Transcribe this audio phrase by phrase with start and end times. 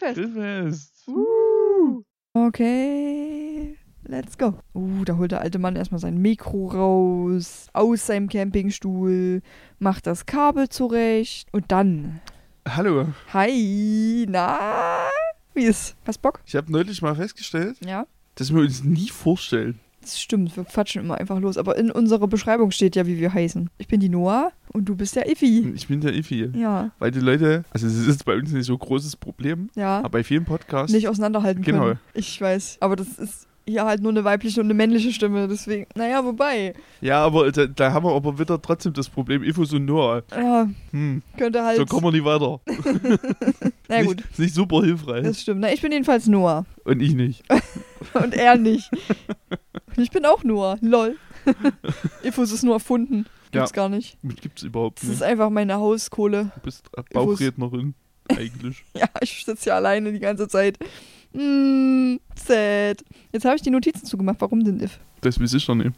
[0.00, 0.34] Grillfest.
[0.34, 1.08] Grillfest.
[1.08, 2.02] Uh.
[2.32, 4.54] Okay, let's go.
[4.74, 9.42] Uh, da holt der alte Mann erstmal sein Mikro raus, aus seinem Campingstuhl,
[9.78, 12.20] macht das Kabel zurecht und dann.
[12.66, 13.08] Hallo.
[13.34, 15.08] Hi, na?
[15.54, 15.96] Wie ist?
[16.06, 16.40] Hast Bock?
[16.46, 18.06] Ich habe neulich mal festgestellt, Ja.
[18.36, 19.80] dass wir uns nie vorstellen.
[20.00, 21.58] Das stimmt, wir quatschen immer einfach los.
[21.58, 23.68] Aber in unserer Beschreibung steht ja, wie wir heißen.
[23.78, 25.72] Ich bin die Noah und du bist der Iffi.
[25.74, 26.50] Ich bin der Ifi.
[26.54, 29.98] Ja, Weil die Leute, also es ist bei uns nicht so ein großes Problem, ja.
[29.98, 30.92] aber bei vielen Podcasts.
[30.94, 31.80] Nicht auseinanderhalten Genau.
[31.84, 32.00] können.
[32.14, 32.78] Ich weiß.
[32.80, 35.48] Aber das ist hier halt nur eine weibliche und eine männliche Stimme.
[35.48, 36.74] Deswegen, naja, wobei.
[37.00, 40.22] Ja, aber da, da haben wir aber wieder trotzdem das Problem, Ifus und Noah.
[40.32, 41.78] Ja, Hm, könnte halt.
[41.78, 42.60] so kommen wir nicht weiter.
[43.88, 45.24] na nicht, gut, Ist nicht super hilfreich.
[45.24, 45.60] das stimmt.
[45.60, 46.66] Na, ich bin jedenfalls Noah.
[46.84, 47.42] Und ich nicht.
[48.14, 48.90] Und er nicht.
[49.96, 50.76] Und ich bin auch Noah.
[50.80, 51.16] Lol.
[52.22, 53.26] Infos ist nur erfunden.
[53.52, 53.74] Gibt's Ja.
[53.76, 54.16] gar nicht.
[54.22, 55.22] Gibt's überhaupt Das ist nicht.
[55.24, 56.52] einfach meine Hauskohle.
[56.54, 57.94] Du bist Bauchrednerin,
[58.28, 58.84] eigentlich.
[58.96, 60.78] Ja, ich sitze hier alleine die ganze Zeit.
[61.32, 63.04] Mm, sad.
[63.32, 64.36] Jetzt habe ich die Notizen zugemacht.
[64.40, 64.98] Warum denn if?
[65.20, 65.92] Das weiß ich doch nicht.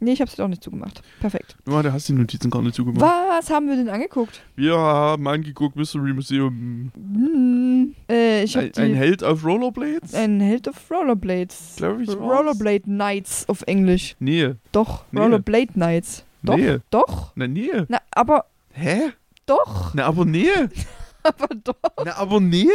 [0.00, 1.02] Nee, ich habe sie auch nicht zugemacht.
[1.18, 1.56] Perfekt.
[1.68, 3.00] Ja, du hast die Notizen gar nicht zugemacht.
[3.02, 4.40] Was haben wir denn angeguckt?
[4.54, 6.92] Wir haben angeguckt Mystery Museum.
[6.94, 8.94] Hm, äh, ich Ein, ein.
[8.94, 10.14] Held auf Rollerblades?
[10.14, 11.74] Ein Held of Rollerblades.
[11.78, 12.16] Glaub ich, war's.
[12.16, 14.14] Rollerblade Knights auf Englisch.
[14.20, 14.54] Nee.
[14.70, 15.18] Doch, Nee.
[15.20, 16.24] Rollerblade Knights.
[16.44, 16.78] Doch, Nee.
[16.90, 17.32] doch.
[17.34, 17.68] Na, nee.
[17.88, 19.10] Na, aber Hä?
[19.46, 19.92] doch.
[19.94, 20.46] Na, aber nee.
[21.24, 21.74] Aber doch.
[22.04, 22.68] Na, aber nee.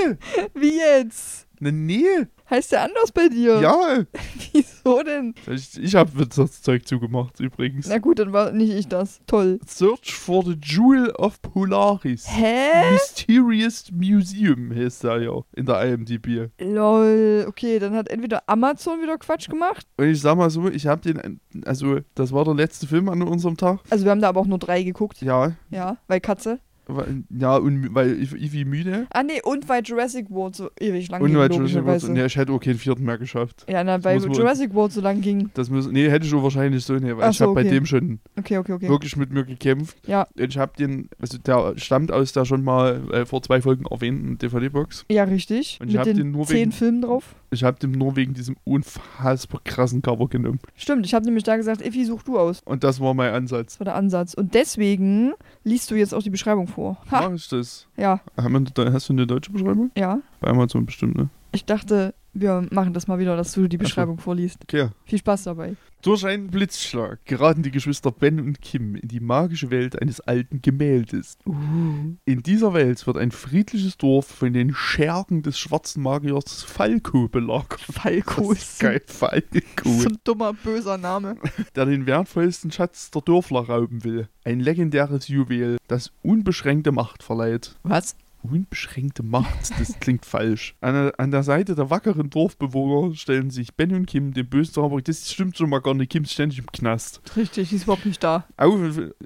[0.54, 1.48] Wie jetzt?
[1.64, 2.04] Na, nee.
[2.50, 3.62] Heißt der anders bei dir?
[3.62, 4.04] Ja.
[4.52, 5.34] Wieso denn?
[5.50, 7.88] Ich, ich habe das Zeug zugemacht, übrigens.
[7.88, 9.22] Na gut, dann war nicht ich das.
[9.28, 9.60] Toll.
[9.66, 12.26] Search for the Jewel of Polaris.
[12.28, 12.92] Hä?
[12.92, 16.50] Mysterious Museum heißt er ja in der IMDb.
[16.60, 17.46] Lol.
[17.48, 19.88] Okay, dann hat entweder Amazon wieder Quatsch gemacht.
[19.96, 23.22] Und ich sag mal so, ich habe den, also das war der letzte Film an
[23.22, 23.80] unserem Tag.
[23.90, 25.22] Also wir haben da aber auch nur drei geguckt.
[25.22, 26.60] Ja, Ja, weil Katze.
[26.88, 29.08] Weil- ja und weil wie müde.
[29.12, 32.26] Ah nee, und weil Jurassic World so ewig lang Und ging, weil Jurassic World, nee,
[32.26, 33.66] ich hätte auch keinen vierten mehr geschafft.
[33.70, 35.50] Ja, na, weil Jurassic World so lang ging.
[35.54, 37.62] Das muss, nee, hätte ich auch wahrscheinlich so nicht, weil Ach ich so, habe bei
[37.62, 37.70] okay.
[37.70, 39.98] dem schon Okay, okay, wirklich mit mir gekämpft.
[40.08, 40.28] Ja.
[40.38, 43.86] Und ich habe den, also der stammt aus der schon mal äh, vor zwei Folgen
[43.86, 45.06] erwähnten DVD-Box.
[45.10, 45.78] Ja, richtig.
[45.82, 47.36] Und ich Mit hab den, nur zehn wegen- Filmen drauf.
[47.54, 50.60] Ich habe den nur wegen diesem unfassbar krassen Cover genommen.
[50.76, 52.62] Stimmt, ich habe nämlich da gesagt, Effi, such du aus.
[52.66, 53.74] Und das war mein Ansatz.
[53.74, 54.34] Das war der Ansatz.
[54.34, 55.34] Und deswegen
[55.64, 56.98] liest du jetzt auch die Beschreibung vor.
[57.12, 57.88] Ha, Mach ich das?
[57.98, 59.92] ja, hast du eine deutsche Beschreibung?
[59.96, 60.20] ja.
[60.42, 61.30] Bei Amazon bestimmt, ne?
[61.54, 63.78] Ich dachte, wir machen das mal wieder, dass du die.
[63.78, 64.60] Beschreibung vorliest.
[64.64, 64.90] Okay.
[65.06, 65.76] Viel Spaß dabei.
[66.04, 70.62] Durch einen Blitzschlag geraten die Geschwister Ben und Kim in die magische Welt eines alten
[70.62, 71.38] Gemäldes.
[71.46, 77.80] In dieser Welt wird ein friedliches Dorf von den Schergen des schwarzen Magiers Falco belagert.
[77.80, 79.50] Falco Das ist geil, Falco.
[79.86, 81.38] so ein dummer, böser Name.
[81.76, 84.28] der den wertvollsten Schatz der Dörfler rauben will.
[84.44, 87.78] Ein legendäres Juwel, das unbeschränkte Macht verleiht.
[87.84, 88.18] Was?
[88.44, 90.76] Unbeschränkte Macht, das klingt falsch.
[90.82, 94.74] An der, an der Seite der wackeren Dorfbewohner stellen sich Ben und Kim dem bösen
[94.74, 95.02] Zauberer.
[95.02, 96.12] Das stimmt schon mal gar nicht.
[96.12, 97.22] Kim ist ständig im Knast.
[97.36, 98.46] Richtig, die ist überhaupt nicht da.
[98.58, 98.80] Auf,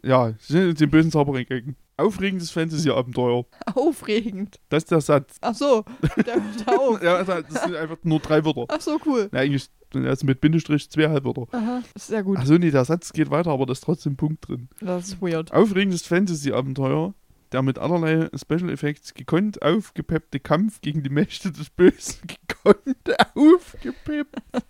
[0.03, 1.75] ja, sie sind dem bösen Zauberer entgegen.
[1.99, 3.45] Aufregendes Fantasy-Abenteuer.
[3.73, 4.59] Aufregend.
[4.69, 5.37] Das ist der Satz.
[5.41, 5.83] Ach so,
[6.23, 7.01] der hört auf.
[7.01, 8.65] Ja, das sind einfach nur drei Wörter.
[8.69, 9.29] Ach so, cool.
[9.31, 11.47] Na, eigentlich also mit Bindestrich zwei Halbwörter.
[11.51, 12.37] Aha, sehr gut.
[12.37, 14.69] Achso, nee, der Satz geht weiter, aber da ist trotzdem ein Punkt drin.
[14.79, 15.51] Das ist weird.
[15.53, 17.13] Aufregendes Fantasy-Abenteuer,
[17.51, 24.35] der mit allerlei Special Effects gekonnt aufgepeppte Kampf gegen die Mächte des Bösen gekonnt aufgepeppt.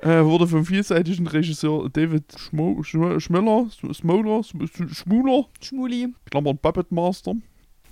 [0.00, 6.14] äh, wurde vom vielseitigen Regisseur David Schmo Schmo Schmeller, Smoller, Sm- Schmuler, Schmuli.
[6.30, 7.34] Klammern Puppet Master,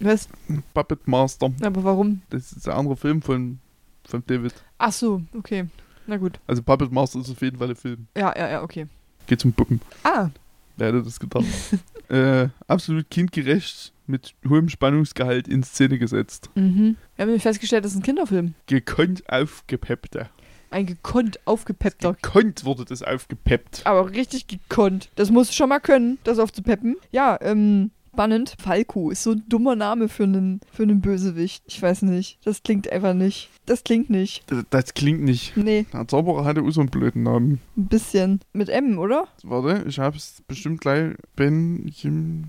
[0.00, 0.28] Was?
[0.74, 1.52] Puppet Master.
[1.62, 2.22] Aber warum?
[2.30, 3.58] Das ist ein anderer Film von,
[4.04, 4.54] von David.
[4.78, 5.66] Ach so, okay.
[6.06, 6.40] Na gut.
[6.46, 8.06] Also Puppet Master ist auf jeden Fall ein Film.
[8.16, 8.86] Ja, ja, ja, okay.
[9.26, 9.80] Geht zum Puppen.
[10.02, 10.28] Ah,
[10.76, 11.44] Wer hätte das gedacht?
[12.10, 16.50] äh, absolut kindgerecht, mit hohem Spannungsgehalt in Szene gesetzt.
[16.54, 16.96] mhm.
[17.16, 18.54] Wir haben festgestellt, das ist ein Kinderfilm.
[18.66, 20.28] Gekonnt aufgepeppte.
[20.70, 22.14] Ein gekonnt aufgepeppter.
[22.14, 23.82] Gekonnt wurde das aufgepeppt.
[23.84, 25.10] Aber richtig gekonnt.
[25.16, 26.96] Das musst du schon mal können, das aufzupeppen.
[27.10, 28.54] Ja, ähm, spannend.
[28.60, 31.62] Falco ist so ein dummer Name für einen, für einen Bösewicht.
[31.66, 32.38] Ich weiß nicht.
[32.44, 33.48] Das klingt einfach nicht.
[33.66, 34.42] Das klingt nicht.
[34.48, 35.56] Das, das klingt nicht.
[35.56, 37.60] Nee, Der Zauberer hatte auch so einen blöden Namen.
[37.76, 38.40] ein bisschen.
[38.52, 39.28] Mit M, oder?
[39.42, 41.14] Warte, ich hab's bestimmt gleich.
[41.36, 42.46] Ben, Jim,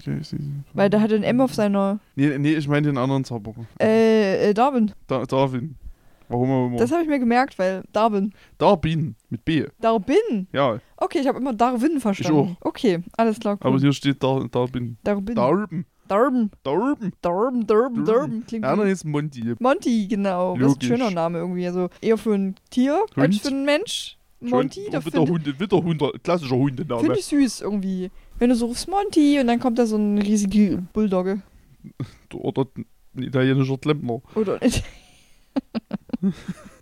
[0.74, 2.00] Weil der hat ein M auf seiner.
[2.16, 3.66] Nee, nee, ich meine den anderen Zauberer.
[3.80, 4.92] Äh, äh Darwin.
[5.08, 5.76] Da, Darwin.
[6.32, 6.78] Warum auch immer.
[6.78, 8.34] Das habe ich mir gemerkt, weil Darwin.
[8.58, 9.66] Darwin mit B.
[9.80, 10.48] Darwin.
[10.54, 12.58] Ja, Okay, ich habe immer Darwin verstanden.
[12.62, 13.58] Okay, alles klar.
[13.62, 13.68] Cool.
[13.72, 14.98] aber hier steht Dar Darwin.
[15.04, 15.36] Darwin.
[15.36, 15.86] Darben.
[16.08, 16.52] Darben.
[16.64, 17.12] Darben.
[17.22, 18.46] Darben, Darben, Darben.
[18.46, 19.56] Klingt Einer wie ist Monty.
[19.60, 20.56] Monty, genau.
[20.58, 20.88] Das ist ein Logisch.
[20.88, 21.66] schöner Name irgendwie.
[21.66, 23.42] Also eher für ein Tier als Hund.
[23.42, 24.18] für einen Mensch.
[24.44, 27.02] Monty, Schon da wieder finde Hunde, wieder Hunde, klassischer Hundename.
[27.02, 28.10] find ich süß irgendwie.
[28.40, 31.42] Wenn du so rufst Monty und dann kommt da so ein riesige Bulldogge.
[32.34, 32.66] Oder
[33.16, 34.22] ein italienischer Klempner.
[34.36, 34.60] Oder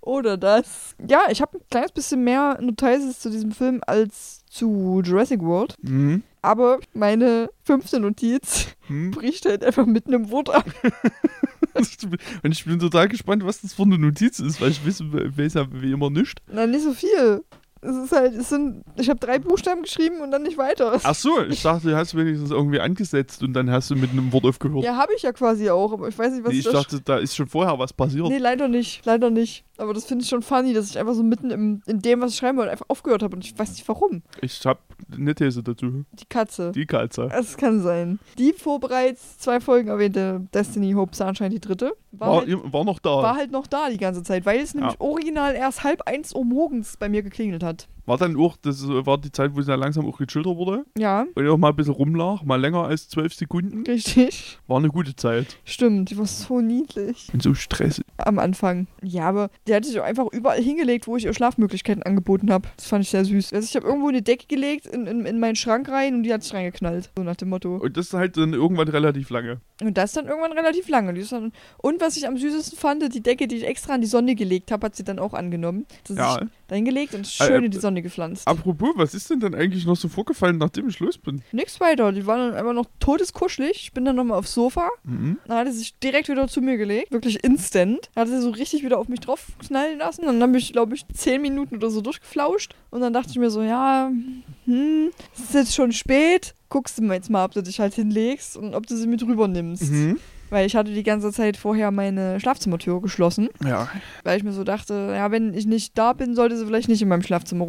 [0.01, 0.95] Oder das.
[1.07, 5.75] Ja, ich habe ein kleines bisschen mehr Notices zu diesem Film als zu Jurassic World.
[5.81, 6.24] Mhm.
[6.42, 9.12] Aber meine fünfte Notiz Hm.
[9.12, 10.66] bricht halt einfach mit einem Wort ab.
[12.44, 15.54] Und ich bin total gespannt, was das für eine Notiz ist, weil ich weiß, weiß
[15.54, 16.42] ja wie immer nicht.
[16.48, 17.44] Na, nicht so viel.
[17.81, 21.00] Es ist halt, es sind, ich habe drei Buchstaben geschrieben und dann nicht weiter.
[21.04, 24.34] Ach so, ich dachte, du hast wenigstens irgendwie angesetzt und dann hast du mit einem
[24.34, 24.84] Wort aufgehört.
[24.84, 27.00] Ja, habe ich ja quasi auch, aber ich weiß nicht, was nee, ich da dachte,
[27.02, 28.28] da ist schon vorher was passiert.
[28.28, 29.06] Nee, leider nicht.
[29.06, 29.64] Leider nicht.
[29.78, 32.31] Aber das finde ich schon funny, dass ich einfach so mitten im, in dem, was
[32.34, 33.38] ich schreiben wollte, einfach aufgehört habe.
[33.38, 34.24] Und ich weiß nicht warum.
[34.42, 34.80] Ich habe
[35.16, 36.04] eine These dazu.
[36.12, 36.74] Die Katze.
[36.74, 37.30] Die Katze.
[37.32, 38.20] Es kann sein.
[38.38, 42.84] Die vor bereits zwei Folgen erwähnte Destiny Hope Sunshine, die dritte, war, War, halt, war
[42.84, 43.10] noch da.
[43.10, 45.00] war halt noch da die ganze Zeit, weil es nämlich Ja.
[45.00, 47.69] original erst halb eins Uhr morgens bei mir geklingelt hat.
[47.69, 47.88] hat.
[48.10, 50.84] War dann auch, das war die Zeit, wo es ja langsam auch gechillter wurde.
[50.98, 53.84] Ja, Und auch mal ein bisschen rumlag, mal länger als zwölf Sekunden.
[53.88, 54.58] richtig.
[54.68, 55.58] War eine gute Zeit.
[55.64, 58.04] Stimmt, die war so niedlich Und so stressig.
[58.18, 58.88] am Anfang.
[59.04, 62.68] Ja, aber die hat sich auch einfach überall hingelegt, wo ich ihr Schlafmöglichkeiten angeboten habe.
[62.78, 63.54] Das fand ich sehr süß.
[63.54, 66.34] Also ich habe irgendwo eine Decke gelegt in, in, in meinen Schrank rein und die
[66.34, 67.12] hat sich reingeknallt.
[67.16, 67.76] So nach dem Motto.
[67.78, 69.62] Und das halt dann irgendwann relativ lange.
[69.82, 71.18] Und das dann irgendwann relativ lange.
[71.18, 74.08] Ist dann, und was ich am süßesten fand, die Decke, die ich extra an die
[74.08, 75.86] Sonne gelegt habe, hat sie dann auch angenommen.
[76.08, 76.36] Das Ja.
[76.38, 78.48] ist dahin gelegt und Äh, schön äh, in die Sonne gepflanzt.
[78.48, 81.42] Apropos, was ist denn dann eigentlich noch so vorgefallen, nachdem ich los bin?
[81.51, 82.12] Nix weiter.
[82.12, 83.72] Die waren dann einfach noch todeskuschelig.
[83.84, 84.90] Ich bin dann nochmal aufs Sofa.
[85.04, 85.38] Mhm.
[85.48, 87.12] Dann hat sie sich direkt wieder zu mir gelegt.
[87.12, 88.10] Wirklich instant.
[88.16, 90.25] Hat sie so richtig wieder auf mich drauf knallen lassen.
[90.25, 92.75] Dann habe ich, glaube ich, zehn Minuten oder so durchgeflauscht.
[92.92, 94.12] Und dann dachte ich mir so, ja,
[94.66, 96.54] hm, es ist jetzt schon spät.
[96.69, 99.24] Guckst du mal jetzt mal, ob du dich halt hinlegst und ob du sie mit
[99.24, 99.92] rüber nimmst.
[99.92, 100.19] Mhm.
[100.50, 103.50] Weil ich hatte die ganze Zeit vorher meine Schlafzimmertür geschlossen.
[103.63, 103.90] Ja.
[104.24, 107.01] Weil ich mir so dachte, ja, wenn ich nicht da bin, sollte sie vielleicht nicht
[107.01, 107.66] in meinem Schlafzimmer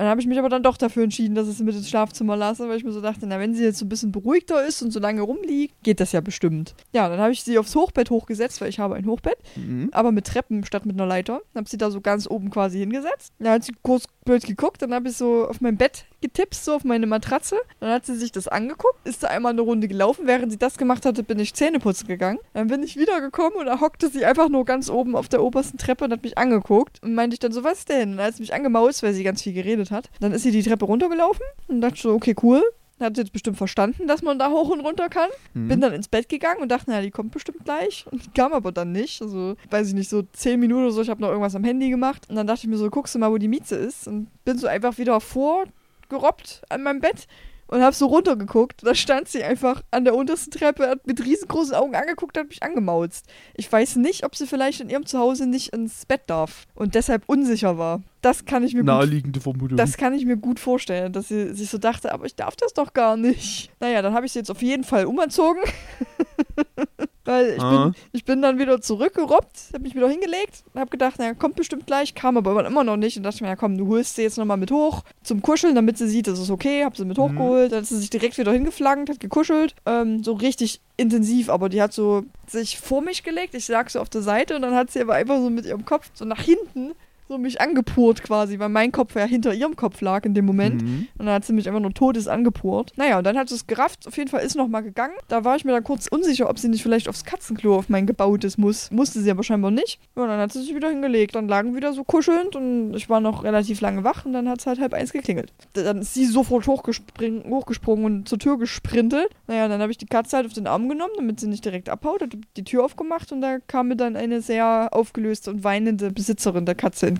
[0.00, 2.34] Dann habe ich mich aber dann doch dafür entschieden, dass ich sie mit ins Schlafzimmer
[2.34, 4.80] lasse, weil ich mir so dachte, na, wenn sie jetzt so ein bisschen beruhigter ist
[4.80, 6.74] und so lange rumliegt, geht das ja bestimmt.
[6.94, 9.90] Ja, dann habe ich sie aufs Hochbett hochgesetzt, weil ich habe ein Hochbett, Mhm.
[9.92, 11.42] aber mit Treppen statt mit einer Leiter.
[11.54, 13.34] Habe sie da so ganz oben quasi hingesetzt.
[13.40, 16.74] Dann hat sie kurz blöd geguckt, dann habe ich so auf mein Bett getippt, so
[16.74, 17.56] auf meine Matratze.
[17.80, 20.26] Dann hat sie sich das angeguckt, ist da einmal eine Runde gelaufen.
[20.26, 22.38] Während sie das gemacht hatte, bin ich Zähne putzen gegangen.
[22.54, 25.78] Dann bin ich wiedergekommen und da hockte sie einfach nur ganz oben auf der obersten
[25.78, 27.02] Treppe und hat mich angeguckt.
[27.02, 28.12] Und meinte ich dann so, was denn?
[28.12, 30.10] Und dann hat sie mich angemaust, weil sie ganz viel geredet hat.
[30.20, 32.62] Dann ist sie die Treppe runtergelaufen und dachte so, okay, cool.
[32.98, 35.30] Hat sie jetzt bestimmt verstanden, dass man da hoch und runter kann.
[35.54, 35.68] Mhm.
[35.68, 38.04] Bin dann ins Bett gegangen und dachte, naja, die kommt bestimmt gleich.
[38.10, 39.22] Und die kam aber dann nicht.
[39.22, 41.00] Also, weiß ich nicht, so zehn Minuten oder so.
[41.00, 42.28] Ich habe noch irgendwas am Handy gemacht.
[42.28, 44.06] Und dann dachte ich mir so, guckst du mal, wo die Mieze ist.
[44.06, 47.26] Und bin so einfach wieder vorgerobbt an meinem Bett
[47.70, 48.84] und habe so runtergeguckt.
[48.84, 52.62] Da stand sie einfach an der untersten Treppe, hat mit riesengroßen Augen angeguckt, hat mich
[52.62, 53.26] angemauzt.
[53.54, 57.22] Ich weiß nicht, ob sie vielleicht in ihrem Zuhause nicht ins Bett darf und deshalb
[57.26, 58.02] unsicher war.
[58.22, 59.76] Das kann ich mir gut Naheliegende Vermutung.
[59.78, 62.74] das kann ich mir gut vorstellen, dass sie sich so dachte, aber ich darf das
[62.74, 63.70] doch gar nicht.
[63.80, 65.62] Naja, dann habe ich sie jetzt auf jeden Fall umerzogen.
[67.30, 67.84] Weil ich, Ah.
[67.84, 71.54] bin, ich bin dann wieder zurückgerobbt, habe mich wieder hingelegt und habe gedacht, naja, kommt
[71.54, 74.22] bestimmt gleich, kam aber immer noch nicht und dachte mir, ja komm, du holst sie
[74.22, 77.18] jetzt nochmal mit hoch zum Kuscheln, damit sie sieht, das ist okay, hab sie mit
[77.18, 77.22] Mhm.
[77.22, 81.68] hochgeholt, dann hat sie sich direkt wieder hingeflankt, hat gekuschelt, ähm, so richtig intensiv, aber
[81.68, 84.74] die hat so sich vor mich gelegt, ich lag so auf der Seite und dann
[84.74, 86.92] hat sie aber einfach so mit ihrem Kopf so nach hinten
[87.30, 90.82] so mich angepurt quasi, weil mein Kopf ja hinter ihrem Kopf lag in dem Moment.
[90.82, 91.06] Mhm.
[91.16, 92.92] Und dann hat sie mich einfach nur totes angepurt.
[92.96, 94.08] Naja, und dann hat sie es gerafft.
[94.08, 95.14] Auf jeden Fall ist noch mal gegangen.
[95.28, 98.06] Da war ich mir dann kurz unsicher, ob sie nicht vielleicht aufs Katzenklo auf mein
[98.06, 98.90] gebautes muss.
[98.90, 100.00] Musste sie aber scheinbar nicht.
[100.16, 101.36] Ja, und dann hat sie sich wieder hingelegt.
[101.36, 104.48] Dann lagen wir wieder so kuschelnd und ich war noch relativ lange wach und dann
[104.48, 105.52] hat es halt halb eins geklingelt.
[105.74, 109.28] Dann ist sie sofort hochgesprungen und zur Tür gesprintet.
[109.46, 111.88] Naja, dann habe ich die Katze halt auf den Arm genommen, damit sie nicht direkt
[111.90, 112.22] abhaut.
[112.22, 116.66] Hat die Tür aufgemacht und da kam mir dann eine sehr aufgelöste und weinende Besitzerin
[116.66, 117.19] der Katze entgegen.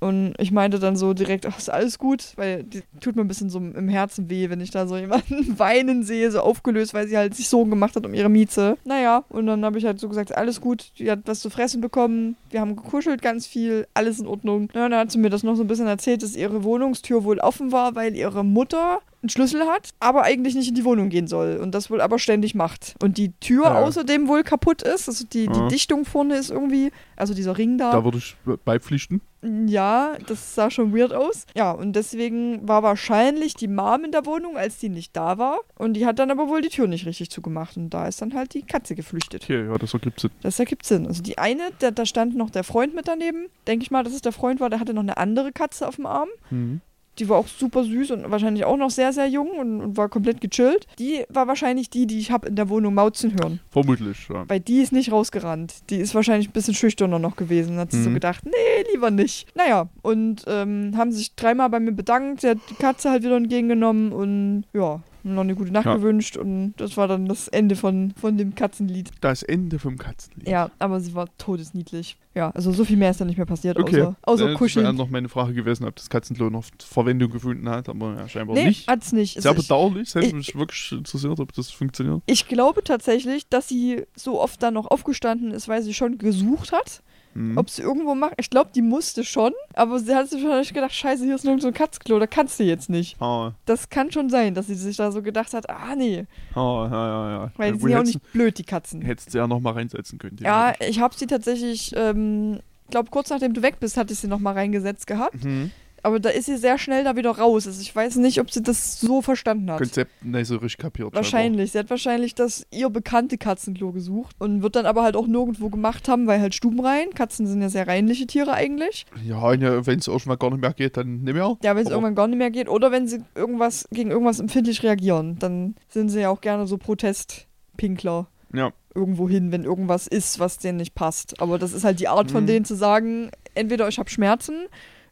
[0.00, 3.28] Und ich meinte dann so direkt, ach, ist alles gut, weil die tut mir ein
[3.28, 7.08] bisschen so im Herzen weh, wenn ich da so jemanden weinen sehe, so aufgelöst, weil
[7.08, 8.76] sie halt sich Sorgen gemacht hat um ihre Mieze.
[8.84, 11.80] Naja, und dann habe ich halt so gesagt, alles gut, die hat was zu fressen
[11.80, 14.68] bekommen, wir haben gekuschelt ganz viel, alles in Ordnung.
[14.74, 17.38] Ja, dann hat sie mir das noch so ein bisschen erzählt, dass ihre Wohnungstür wohl
[17.38, 21.26] offen war, weil ihre Mutter einen Schlüssel hat, aber eigentlich nicht in die Wohnung gehen
[21.26, 22.94] soll und das wohl aber ständig macht.
[23.02, 23.82] Und die Tür Ja.
[23.82, 25.68] außerdem wohl kaputt ist, also die, die Ja.
[25.68, 29.20] Dichtung vorne ist irgendwie, also dieser Ring Da würde ich beipflichten.
[29.66, 31.44] ja, das sah schon weird aus.
[31.54, 35.60] Ja, und deswegen war wahrscheinlich die Mom in der Wohnung, als die nicht da war.
[35.78, 37.76] Und die hat dann aber wohl die Tür nicht richtig zugemacht.
[37.76, 39.42] Und da ist dann halt die Katze geflüchtet.
[39.44, 40.30] Okay, ja, das ergibt Sinn.
[40.42, 41.06] Das ergibt Sinn.
[41.06, 43.46] Also die eine, da, da stand noch der Freund mit daneben.
[43.66, 45.96] Denke ich mal, dass es der Freund war, der hatte noch eine andere Katze auf
[45.96, 46.28] dem Arm.
[46.50, 46.80] Mhm.
[47.20, 50.08] Die war auch super süß und wahrscheinlich auch noch sehr, sehr jung und, und war
[50.08, 50.86] komplett gechillt.
[50.98, 53.60] Die war wahrscheinlich die, die ich habe in der Wohnung mauzen hören.
[53.70, 54.44] Vermutlich, ja.
[54.48, 55.90] Weil die ist nicht rausgerannt.
[55.90, 57.76] Die ist wahrscheinlich ein bisschen schüchterner noch gewesen.
[57.78, 58.14] Hat sie so Mhm.
[58.14, 59.46] gedacht, nee, lieber nicht.
[59.54, 62.40] Naja, und ähm, haben sich dreimal bei mir bedankt.
[62.40, 65.96] Sie hat die Katze halt wieder entgegengenommen und ja, noch eine gute Nacht Ja.
[65.96, 69.10] gewünscht und das war dann das Ende von, von dem Katzenlied.
[69.20, 70.48] Das Ende vom Katzenlied.
[70.48, 72.16] Ja, aber sie war todesniedlich.
[72.34, 74.02] Ja, also so viel mehr ist da nicht mehr passiert, Okay.
[74.02, 74.84] außer, außer Äh, Das kuscheln.
[74.84, 78.54] wäre noch meine Frage gewesen, ob das Katzenklo noch Verwendung gefunden hat, aber ja, scheinbar
[78.56, 78.86] nee, nicht.
[78.88, 79.40] hat's nicht.
[79.40, 80.08] Sehr Also ich, bedauerlich.
[80.08, 82.22] Es hätte ich- mich wirklich interessiert, ob das funktioniert.
[82.26, 86.72] ich glaube tatsächlich, dass sie so oft dann noch aufgestanden ist, weil sie schon gesucht
[86.72, 87.02] hat.
[87.34, 87.56] Mhm.
[87.58, 88.34] Ob sie irgendwo macht.
[88.38, 91.58] Ich glaube, die musste schon, aber sie hat sich wahrscheinlich gedacht, scheiße, hier ist noch
[91.60, 93.20] so ein Katzenklo, da kannst du jetzt nicht.
[93.22, 96.88] Ah, Das kann schon sein, dass sie sich da so gedacht hat, ah nee, ah,
[96.90, 97.52] ja, ja, ja.
[97.56, 99.02] weil ja, die sind ja auch nicht blöd, die Katzen.
[99.02, 100.38] Hättest du ja noch mal reinsetzen können.
[100.40, 102.60] Ja, ich habe sie tatsächlich, ähm,
[102.90, 105.44] glaube kurz nachdem du weg bist, hatte ich sie noch mal reingesetzt gehabt.
[105.44, 105.70] Mhm.
[106.02, 107.66] Aber da ist sie sehr schnell da wieder raus.
[107.66, 109.78] Also ich weiß nicht, ob sie das so verstanden hat.
[109.78, 111.14] Konzept nicht so richtig kapiert.
[111.14, 111.72] Wahrscheinlich.
[111.72, 115.68] Sie hat wahrscheinlich das ihr bekannte Katzenklo gesucht und wird dann aber halt auch nirgendwo
[115.68, 117.10] gemacht haben, weil halt stubenrein.
[117.14, 119.06] Katzen sind ja sehr reinliche Tiere eigentlich.
[119.24, 121.56] Ja, ja wenn es mal gar nicht mehr geht, dann nicht mehr.
[121.62, 124.82] Ja, wenn es irgendwann gar nicht mehr geht oder wenn sie irgendwas gegen irgendwas empfindlich
[124.82, 130.38] reagieren, dann sind sie ja auch gerne so Protestpinkler Ja, irgendwo hin, wenn irgendwas ist,
[130.40, 131.40] was denen nicht passt.
[131.40, 132.48] Aber das ist halt die Art von Mhm.
[132.48, 134.66] denen zu sagen, entweder ich habe Schmerzen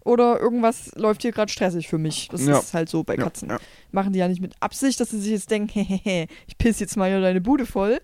[0.08, 2.28] oder irgendwas läuft hier gerade stressig für mich.
[2.30, 2.58] Das Ja.
[2.58, 3.50] ist halt so bei ja, Katzen.
[3.50, 3.58] Ja.
[3.92, 6.96] Machen die ja nicht mit Absicht, dass sie sich jetzt denken, hehehe, ich piss jetzt
[6.96, 8.00] mal hier deine Bude voll,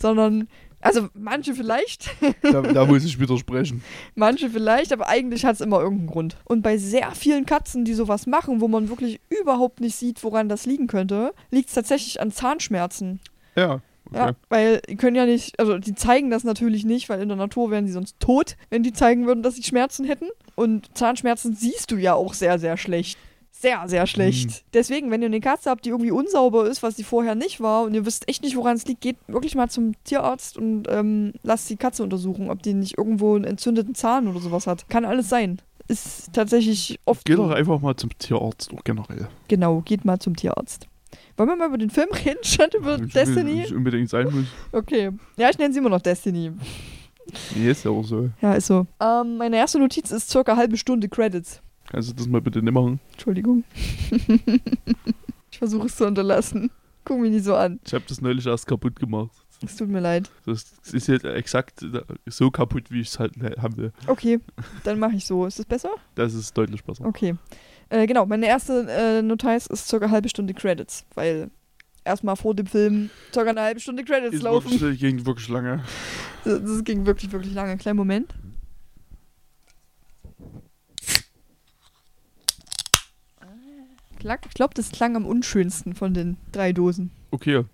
[0.00, 0.48] sondern
[0.82, 2.10] also manche vielleicht,
[2.42, 3.84] Da, da muss ich widersprechen.
[4.14, 6.36] manche vielleicht, aber eigentlich hat es immer irgendeinen Grund.
[6.44, 10.48] Und bei sehr vielen Katzen, die sowas machen, wo man wirklich überhaupt nicht sieht, woran
[10.48, 13.20] das liegen könnte, liegt es tatsächlich an Zahnschmerzen.
[13.56, 13.80] Ja,
[14.10, 14.18] okay.
[14.18, 17.36] Ja, weil die können ja nicht, also die zeigen das natürlich nicht, weil in der
[17.36, 20.28] Natur wären sie sonst tot, wenn die zeigen würden, dass sie Schmerzen hätten.
[20.54, 23.18] Und Zahnschmerzen siehst du ja auch sehr, sehr schlecht.
[23.60, 24.48] Sehr, sehr schlecht.
[24.48, 24.54] Mhm.
[24.72, 27.82] Deswegen, wenn ihr eine Katze habt, die irgendwie unsauber ist, was sie vorher nicht war,
[27.82, 31.34] und ihr wisst echt nicht, woran es liegt, geht wirklich mal zum Tierarzt und ähm,
[31.42, 34.88] lasst die Katze untersuchen, ob die nicht irgendwo einen entzündeten Zahn oder sowas hat.
[34.88, 35.60] Kann alles sein.
[35.88, 37.26] Ist tatsächlich oft.
[37.26, 37.48] Geh so.
[37.48, 39.28] doch einfach mal zum Tierarzt, auch generell.
[39.48, 40.86] Genau, geht mal zum Tierarzt.
[41.36, 43.52] Wollen wir mal über den Film reden, statt über Ich will Destiny?
[43.54, 44.46] nicht unbedingt sein muss.
[44.72, 45.10] Okay.
[45.36, 46.52] Ja, ich nenne sie immer noch Destiny.
[47.54, 48.30] Nee, ist ja auch so.
[48.40, 48.86] Ja, ist so.
[49.00, 51.60] Ähm, meine erste Notiz ist circa halbe Stunde Credits.
[51.88, 53.00] Kannst du das mal bitte nicht machen?
[53.12, 53.64] Entschuldigung.
[55.50, 56.70] ich versuche es zu unterlassen.
[57.04, 57.80] Guck mich nicht so an.
[57.84, 59.32] Ich habe das neulich erst kaputt gemacht.
[59.64, 60.30] Es tut mir leid.
[60.46, 61.84] Das ist jetzt exakt
[62.26, 63.92] so kaputt, wie ich es halt haben will.
[64.06, 64.40] Okay,
[64.84, 65.44] dann mache ich so.
[65.46, 65.90] Ist das besser?
[66.14, 67.04] Das ist deutlich besser.
[67.04, 67.36] Okay.
[67.90, 71.50] Äh, genau, meine erste äh, Notiz ist circa halbe Stunde Credits, weil
[72.04, 74.70] erstmal vor dem Film circa eine halbe Stunde Credits Ist laufen.
[74.80, 75.82] wirklich, ging wirklich lange.
[76.44, 77.76] Das, das ging wirklich, wirklich lange.
[77.76, 78.32] Kleinen Moment.
[84.18, 87.10] Klang- Ich glaube, das klang am unschönsten von den drei Dosen.
[87.30, 87.64] Okay,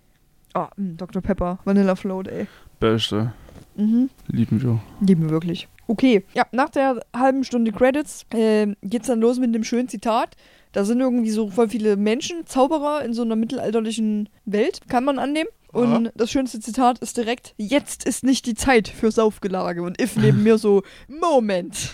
[0.57, 1.21] Oh, mh, Dr.
[1.21, 2.47] Pepper, Vanilla Float, ey.
[2.81, 3.33] beste.
[3.77, 4.09] Mhm.
[4.29, 4.81] Lieben wir.
[5.01, 5.69] Lieben wir wirklich.
[5.87, 10.35] Okay, ja, nach der halben Stunde Credits äh, geht's dann los mit dem schönen Zitat.
[10.73, 15.19] Da sind irgendwie so voll viele Menschen, Zauberer in so einer mittelalterlichen Welt, kann man
[15.19, 15.49] annehmen.
[15.73, 19.83] Und das schönste Zitat ist direkt: Jetzt ist nicht die Zeit für Saufgelage.
[19.83, 21.93] Und If neben mir so: Moment.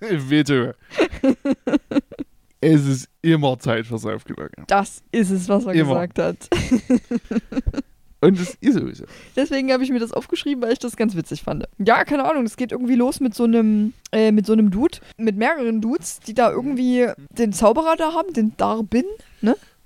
[0.28, 0.76] Bitte.
[2.60, 4.62] es ist immer Zeit fürs Aufgelage.
[4.68, 6.06] Das ist es, was er Immer.
[6.06, 6.48] gesagt hat.
[8.26, 9.04] Und es ist sowieso.
[9.36, 11.64] Deswegen habe ich mir das aufgeschrieben, weil ich das ganz witzig fand.
[11.78, 14.98] Ja, keine Ahnung, es geht irgendwie los mit so einem, äh, mit so einem Dude,
[15.16, 19.04] mit mehreren Dudes, die da irgendwie den Zauberer da haben, den Darbin,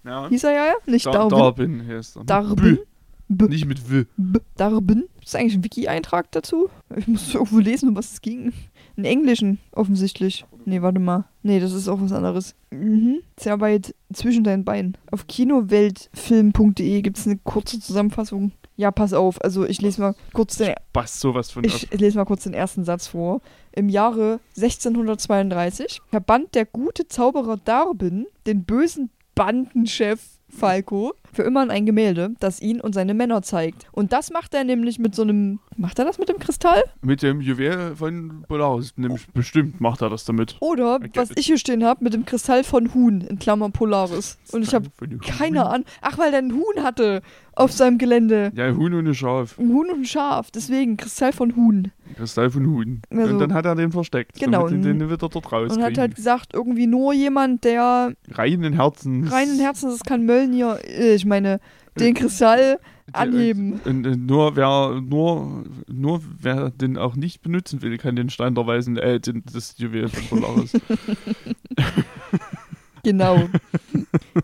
[0.05, 0.29] Ja.
[0.29, 0.75] hieß er ja, ja?
[0.87, 1.39] Nicht Da, Darbin.
[1.39, 2.25] Darbin heißt er.
[2.25, 2.79] Darbin.
[3.33, 4.07] B Nicht mit W.
[4.17, 5.05] B Darbin.
[5.21, 6.69] Das ist eigentlich ein Wiki-Eintrag dazu.
[6.97, 8.53] Ich muss irgendwo lesen, um was es ging.
[9.01, 10.45] In Englischen, offensichtlich.
[10.67, 11.25] Nee, warte mal.
[11.43, 12.55] Nee, das ist auch was anderes.
[12.71, 13.21] Mhm.
[13.39, 14.97] Sehr weit zwischen deinen Beinen.
[15.11, 18.53] Auf kinoweltfilm.de gibt es eine kurze Zusammenfassung.
[18.77, 19.43] Ja, pass auf.
[19.43, 21.65] Also ich lese mal kurz den Passt sowas von.
[21.65, 23.41] Ich lese mal kurz den ersten Satz vor.
[23.73, 31.71] Im Jahre 1632 verband der gute Zauberer Darbin den bösen Bandenchef Falco für immer in
[31.71, 33.87] ein Gemälde, das ihn und seine Männer zeigt.
[33.93, 35.61] Und das macht er nämlich mit so einem.
[35.77, 36.83] Macht er das mit dem Kristall?
[37.01, 38.93] Mit dem Juwel von Polaris.
[38.97, 40.57] Nämlich bestimmt macht er das damit.
[40.61, 41.11] Oder, Okay.
[41.15, 44.39] was ich hier stehen habe, mit dem Kristall von Huhn, in Klammern Polaris.
[44.53, 44.89] Und ich habe
[45.27, 45.67] keine.
[45.67, 45.87] Ahnung.
[46.03, 47.23] Ach, weil er ein Huhn hatte
[47.55, 48.53] auf seinem Gelände.
[48.55, 49.59] Ja, Huhn und ein Schaf.
[49.59, 51.91] Ein Huhn und ein Schaf, deswegen Kristall von Huhn.
[52.17, 53.03] Kristall von Huhn.
[53.11, 54.39] Also- und dann hat er den versteckt.
[54.39, 58.73] Genau, und- den wieder dort raus Und hat halt gesagt, irgendwie nur jemand, der Reinen
[58.75, 59.31] Herzens.
[59.33, 61.61] reinen Herzens, das kann Mölnir, äh, ich meine,
[61.99, 62.79] den Kristall
[63.13, 63.81] anheben.
[63.85, 68.55] Und, und nur wer nur, nur wer den auch nicht benutzen will, kann den Stein
[68.55, 70.73] der Weisen, äh, den, das Juwel von Polaris.
[73.03, 73.49] Genau.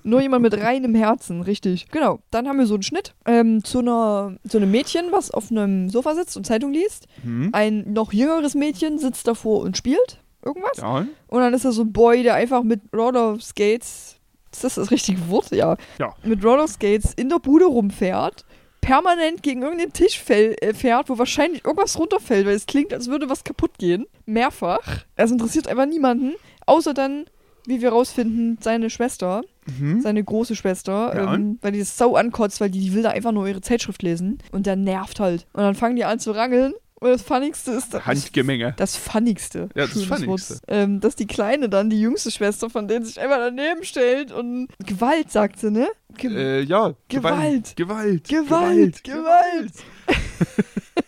[0.03, 1.89] Nur jemand mit reinem Herzen, richtig.
[1.89, 2.21] Genau.
[2.31, 5.91] Dann haben wir so einen Schnitt ähm, zu, einer, zu einem Mädchen, was auf einem
[5.91, 7.07] Sofa sitzt und Zeitung liest.
[7.23, 7.51] hm?
[7.53, 10.79] Ein noch jüngeres Mädchen sitzt davor und spielt irgendwas.
[10.79, 14.16] Ja, Und dann ist da so ein Boy, der einfach mit Roller Skates
[14.57, 15.51] ist das das richtige Wort?
[15.53, 15.77] Ja.
[15.99, 16.15] Ja.
[16.23, 18.45] Mit Rollerskates in der Bude rumfährt,
[18.81, 23.29] permanent gegen irgendeinen Tisch äh, fährt, wo wahrscheinlich irgendwas runterfällt, weil es klingt, als würde
[23.29, 24.07] was kaputt gehen.
[24.27, 25.05] Mehrfach.
[25.17, 26.35] Es interessiert einfach niemanden,
[26.67, 27.25] außer dann,
[27.67, 29.43] wie wir rausfinden, seine Schwester,
[29.79, 30.01] Mhm.
[30.01, 31.35] seine große Schwester, Ja.
[31.35, 34.03] ähm, weil die das sau ankotzt, weil die, die will da einfach nur ihre Zeitschrift
[34.03, 35.47] lesen und der nervt halt.
[35.53, 36.73] Und dann fangen die an zu rangeln.
[36.99, 38.73] Und das Funnigste ist das, Handgemenge.
[38.79, 39.69] das Funnigste.
[39.75, 40.61] Ja, das Funnigste.
[40.67, 44.69] Ähm, dass die Kleine dann, die jüngste Schwester von denen, sich einfach daneben stellt und
[44.85, 45.89] Gewalt, sagt sie, ne?
[46.17, 46.95] Ge Äh, ja.
[47.09, 47.77] Gewalt.
[47.77, 48.29] Gewalt.
[48.29, 49.73] Gewalt, Gewalt.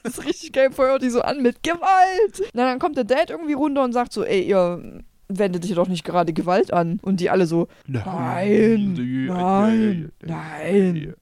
[0.02, 2.42] das ist richtig geil, feuert die so an mit Gewalt.
[2.52, 5.88] Na, dann kommt der Dad irgendwie runter und sagt so, ey, ihr wendet dich doch
[5.88, 6.99] nicht gerade Gewalt an.
[7.02, 8.92] Und die alle so, Nein,
[9.26, 10.12] nein, nein.
[10.23, 11.14] nein.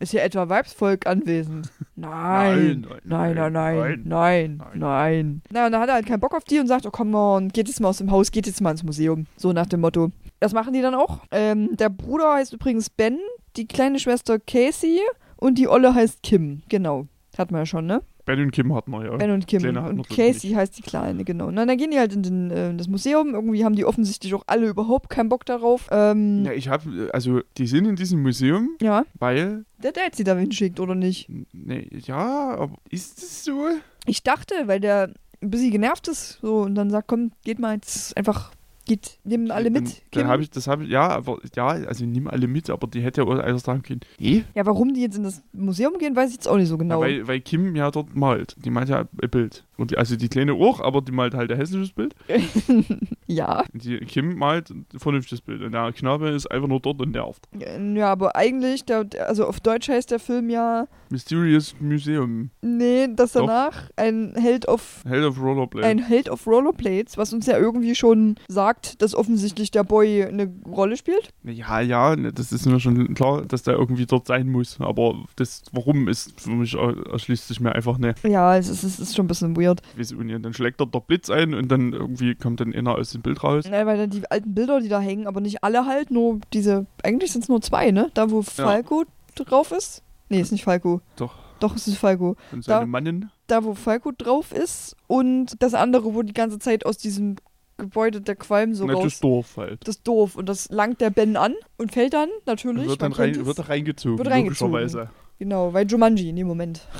[0.00, 1.70] Ist hier etwa Weibsvolk anwesend?
[1.96, 2.86] Nein.
[3.04, 5.42] Nein, nein, nein, nein, nein.
[5.50, 7.48] Na, und dann hat er halt keinen Bock auf die und sagt, oh komm on,
[7.48, 9.26] geht jetzt mal aus dem Haus, geht jetzt mal ins Museum.
[9.36, 10.10] So nach dem Motto.
[10.40, 11.20] Das machen die dann auch.
[11.30, 13.18] Ähm, der Bruder heißt übrigens Ben,
[13.56, 15.00] die kleine Schwester Casey
[15.36, 16.62] und die Olle heißt Kim.
[16.68, 17.06] Genau.
[17.38, 18.02] Hat man ja schon, ne?
[18.24, 19.16] Ben und Kim hatten wir ja.
[19.16, 19.60] Ben und Kim.
[19.60, 21.46] Kleine und Casey heißt die Kleine, genau.
[21.48, 23.34] Und dann gehen die halt in, den, äh, in das Museum.
[23.34, 25.88] Irgendwie haben die offensichtlich auch alle überhaupt keinen Bock darauf.
[25.90, 30.24] Ähm, Ja, ich habe, also die sind in diesem Museum, ja, weil, der Dad sie
[30.24, 31.28] da hinschickt, oder nicht?
[31.52, 33.68] ne, ja, aber ist es so?
[34.06, 35.10] Ich dachte, weil der
[35.42, 38.52] ein bisschen genervt ist, so, und dann sagt, komm, geht mal jetzt einfach,
[38.84, 39.84] geht, nehmen alle mit.
[39.84, 40.26] Dann, dann Kim.
[40.28, 43.22] habe ich, das habe ich, ja, aber, ja, also nimm alle mit, aber die hätte
[43.22, 46.30] ja auch einfach sagen können, nee, ja, warum die jetzt in das Museum gehen, weiß
[46.30, 47.02] ich jetzt auch nicht so genau.
[47.02, 48.56] ja, weil, weil Kim ja dort malt.
[48.64, 49.64] Die malt ja ein Bild.
[49.76, 52.14] Und die, also die Kleine auch, aber die malt halt ein hässliches Bild.
[53.26, 53.64] ja.
[53.72, 55.62] Die Kim malt ein vernünftiges Bild.
[55.62, 57.48] Und der Knabe ist einfach nur dort und nervt.
[57.94, 62.50] Ja, aber eigentlich, der, also auf Deutsch heißt der Film ja, Mysterious Museum.
[62.62, 63.46] nee, das Doch.
[63.46, 65.86] danach ein Held auf Held of Rollerblade.
[65.86, 70.52] ein Held of Rollerblades, was uns ja irgendwie schon sagt, dass offensichtlich der Boy eine
[70.66, 71.30] Rolle spielt.
[71.44, 74.80] Ja, ja, ne, das ist mir schon klar, dass der irgendwie dort sein muss.
[74.80, 78.22] Aber das, warum ist für mich er- erschließt sich mir einfach nicht.
[78.24, 79.80] Ja, es ist, es ist schon ein bisschen weird.
[79.96, 80.12] Nicht?
[80.44, 83.42] Dann schlägt dort der Blitz ein und dann irgendwie kommt dann einer aus dem Bild
[83.42, 83.64] raus.
[83.70, 86.86] Nein, weil dann die alten Bilder, die da hängen, aber nicht alle halt, nur diese,
[87.02, 88.10] eigentlich sind es nur zwei, ne?
[88.14, 89.04] Da, wo Falco
[89.34, 90.02] drauf ist.
[90.28, 91.00] Nee, ist nicht Falco.
[91.16, 91.34] Doch.
[91.60, 92.36] Doch, es ist Falco.
[92.50, 93.30] Und seine Da- Mannen.
[93.46, 97.36] Da, wo Falco drauf ist und das andere, wo die ganze Zeit aus diesem
[97.82, 99.04] Gebäude der Qualm so Na, raus.
[99.04, 99.86] das Dorf halt.
[99.88, 100.36] Das Dorf.
[100.36, 102.86] Und das langt der Ben an und fällt dann, natürlich.
[102.86, 105.08] Wird dann rein, wird er reingezogen, Wird reingezogen.
[105.38, 106.86] Genau, weil Jumanji in dem Moment.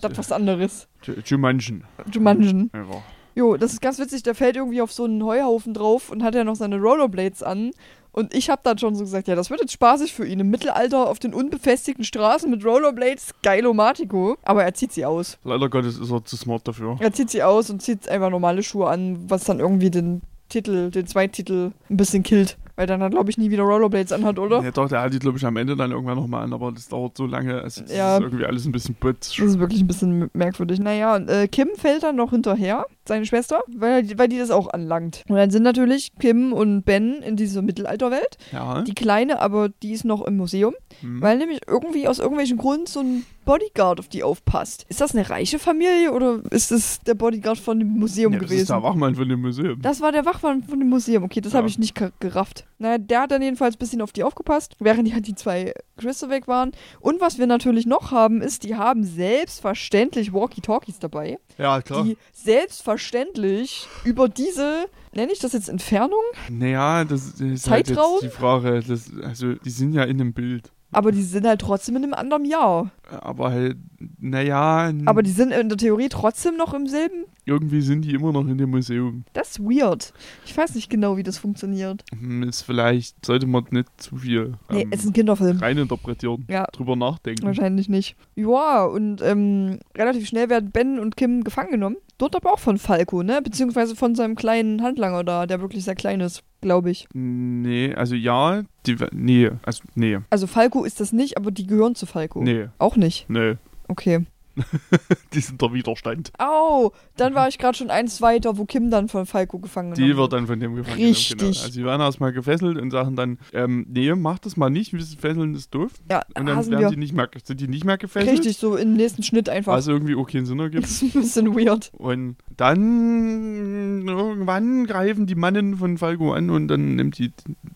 [0.00, 0.88] Das ist was anderes.
[1.24, 1.80] Jumanji.
[2.12, 2.68] Jumanji.
[2.72, 3.00] Einfach.
[3.34, 6.34] Jo, das ist ganz witzig, der fällt irgendwie auf so einen Heuhaufen drauf und hat
[6.34, 7.70] ja noch seine Rollerblades an.
[8.14, 10.38] Und ich hab dann schon so gesagt, ja, das wird jetzt spaßig für ihn.
[10.38, 14.36] Im Mittelalter auf den unbefestigten Straßen mit Rollerblades, geilomatico.
[14.44, 15.36] Aber er zieht sie aus.
[15.42, 16.96] Leider Gottes ist er zu smart dafür.
[17.00, 20.92] Er zieht sie aus und zieht einfach normale Schuhe an, was dann irgendwie den Titel,
[20.92, 22.56] den Zweititel ein bisschen killt.
[22.76, 24.60] Weil dann er, glaube ich, nie wieder Rollerblades anhat, oder?
[24.62, 26.88] Ja, doch, der hat die, glaube ich, am Ende dann irgendwann nochmal an, aber das
[26.88, 27.62] dauert so lange.
[27.62, 28.16] Also, das Ja.
[28.16, 29.34] ist irgendwie alles ein bisschen putz.
[29.36, 30.80] Das ist wirklich ein bisschen merkwürdig.
[30.80, 34.68] Naja, und äh, Kim fällt dann noch hinterher, seine Schwester, weil, weil die das auch
[34.72, 35.22] anlangt.
[35.28, 38.38] Und dann sind natürlich Kim und Ben in dieser Mittelalterwelt.
[38.50, 38.82] Ja.
[38.82, 41.20] Die Kleine, aber die ist noch im Museum, Hm.
[41.22, 44.86] weil nämlich irgendwie aus irgendwelchen Gründen so ein Bodyguard auf die aufpasst.
[44.88, 48.46] Ist das eine reiche Familie oder ist es der Bodyguard von dem Museum ja, das
[48.50, 48.72] ist gewesen?
[48.72, 49.80] der Wachmann von dem Museum.
[49.82, 51.22] Das war der Wachmann von dem Museum.
[51.24, 51.58] Okay, das Ja.
[51.58, 52.63] habe ich nicht ge- gerafft.
[52.78, 55.72] Naja, der hat dann jedenfalls ein bisschen auf die aufgepasst, während die, halt die zwei
[55.96, 56.72] Geschwister weg waren.
[57.00, 62.04] Und was wir natürlich noch haben, ist, die haben selbstverständlich Walkie-Talkies dabei, ja, klar.
[62.04, 66.22] die selbstverständlich über diese, nenne ich das jetzt Entfernung?
[66.50, 68.14] Naja, das ist halt Zeitraum?
[68.20, 68.80] jetzt die Frage.
[68.86, 70.70] Das, also, die sind ja in einem Bild.
[70.94, 72.90] Aber die sind halt trotzdem in einem anderen Jahr.
[73.10, 73.76] Aber halt,
[74.18, 77.24] naja, Aber die sind in der Theorie trotzdem noch im selben.
[77.46, 79.24] Irgendwie sind die immer noch in dem Museum.
[79.32, 80.12] Das ist weird.
[80.46, 82.04] Ich weiß nicht genau, wie das funktioniert.
[82.18, 85.58] Hm, Ist vielleicht, sollte man nicht zu viel Nee, ähm, es ist ein Kinderfilm.
[85.58, 86.64] reininterpretieren, Ja.
[86.72, 87.44] drüber nachdenken.
[87.44, 88.16] Wahrscheinlich nicht.
[88.36, 91.96] Ja, und ähm, relativ schnell werden Ben und Kim gefangen genommen.
[92.18, 93.40] Dort aber auch von Falco, ne?
[93.42, 97.08] Beziehungsweise von seinem kleinen Handlanger da, der wirklich sehr klein ist, glaube ich.
[97.12, 101.94] Nee, also ja, die, nee, also nee, Also Falco ist das nicht, aber die gehören
[101.96, 102.40] zu Falco.
[102.42, 103.28] nee, Auch nicht.
[103.28, 103.54] nee.
[103.88, 104.24] Okay.
[105.32, 106.32] Die sind der Widerstand.
[106.38, 110.16] Au, dann war ich gerade schon eins weiter, wo Kim dann von Falco gefangen Die
[110.16, 110.96] wird dann von dem gefangen.
[110.96, 111.38] genommen, Richtig.
[111.38, 111.48] Genau.
[111.48, 115.00] Also die werden erstmal gefesselt und sagen dann, ähm, nee, mach das mal nicht, wir
[115.00, 115.92] fesseln ist doof.
[116.10, 118.32] Ja, Und dann werden die nicht mehr, sind die nicht mehr gefesselt.
[118.32, 119.72] Richtig, so im nächsten Schnitt einfach.
[119.72, 120.84] Was irgendwie auch keinen Sinn ergibt.
[120.84, 121.90] das ist ein bisschen weird.
[121.94, 127.32] Und dann irgendwann greifen die Mannen von Falco an und dann nimmt die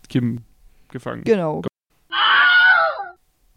[0.09, 0.43] Kim
[0.91, 1.25] gefangen.
[1.25, 1.63] Genau.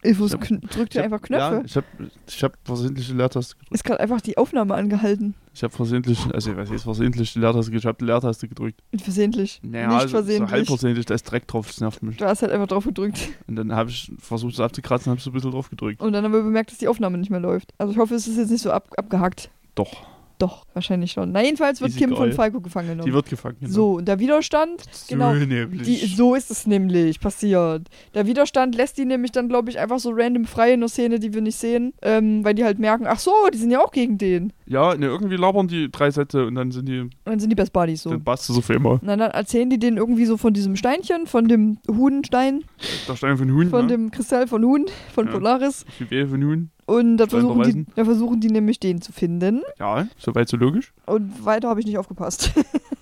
[0.04, 1.56] Ilfus Ich hab- kn- drückt ja einfach Knöpfe.
[1.58, 1.86] Ja, ich habe
[2.28, 3.74] ich hab versehentlich die Leertaste gedrückt.
[3.74, 5.36] Ist gerade einfach die Aufnahme angehalten.
[5.54, 7.84] Ich habe versehentlich, also ich weiß jetzt versehentlich die Leertaste gedrückt.
[7.84, 8.82] Ich habe die Leertaste gedrückt.
[8.98, 9.60] Versehentlich.
[9.64, 10.52] Naja, Nicht also so versehentlich.
[10.52, 12.18] halb versehentlich, da ist Dreck drauf, das nervt mich.
[12.18, 13.20] Du hast halt einfach drauf gedrückt.
[13.48, 16.02] Und dann habe ich versucht, es abzukratzen, habe ich so ein bisschen drauf gedrückt.
[16.02, 17.74] Und dann haben wir bemerkt, dass die Aufnahme nicht mehr läuft.
[17.78, 19.50] Also ich hoffe, es ist jetzt nicht so ab abgehackt.
[19.76, 20.06] Doch,
[20.42, 21.32] Doch, wahrscheinlich schon.
[21.32, 22.32] Na, jedenfalls wird Kim von.
[22.32, 23.06] Falco gefangen genommen.
[23.06, 23.58] die wird gefangen.
[23.60, 23.72] genau.
[23.72, 25.82] So, und der Widerstand, genau, So nämlich.
[25.84, 27.88] die, so ist es nämlich passiert.
[28.16, 31.20] Der Widerstand lässt die nämlich dann, glaube ich, einfach so random frei in einer Szene,
[31.20, 33.92] die wir nicht sehen, ähm, weil die halt merken, ach so, die sind ja auch
[33.92, 34.52] gegen den.
[34.66, 37.56] Ja, ne, irgendwie labern die drei Sätze und dann sind die, Und dann sind die
[37.56, 38.10] Best Buddies so.
[38.10, 38.94] dann passt es auf einmal.
[38.94, 42.64] Und dann erzählen die denen irgendwie so von diesem Steinchen, von dem Huhnstein,
[43.08, 43.92] Der Stein von Huhn, von ne?
[43.92, 45.32] dem Kristall von Huhn, von Ja.
[45.34, 45.86] Polaris.
[46.00, 46.70] Juwel von Huhn.
[46.92, 49.62] Und da versuchen, die, da versuchen die nämlich den zu finden.
[49.80, 50.92] Ja, soweit so logisch.
[51.06, 52.52] Und weiter habe ich nicht aufgepasst.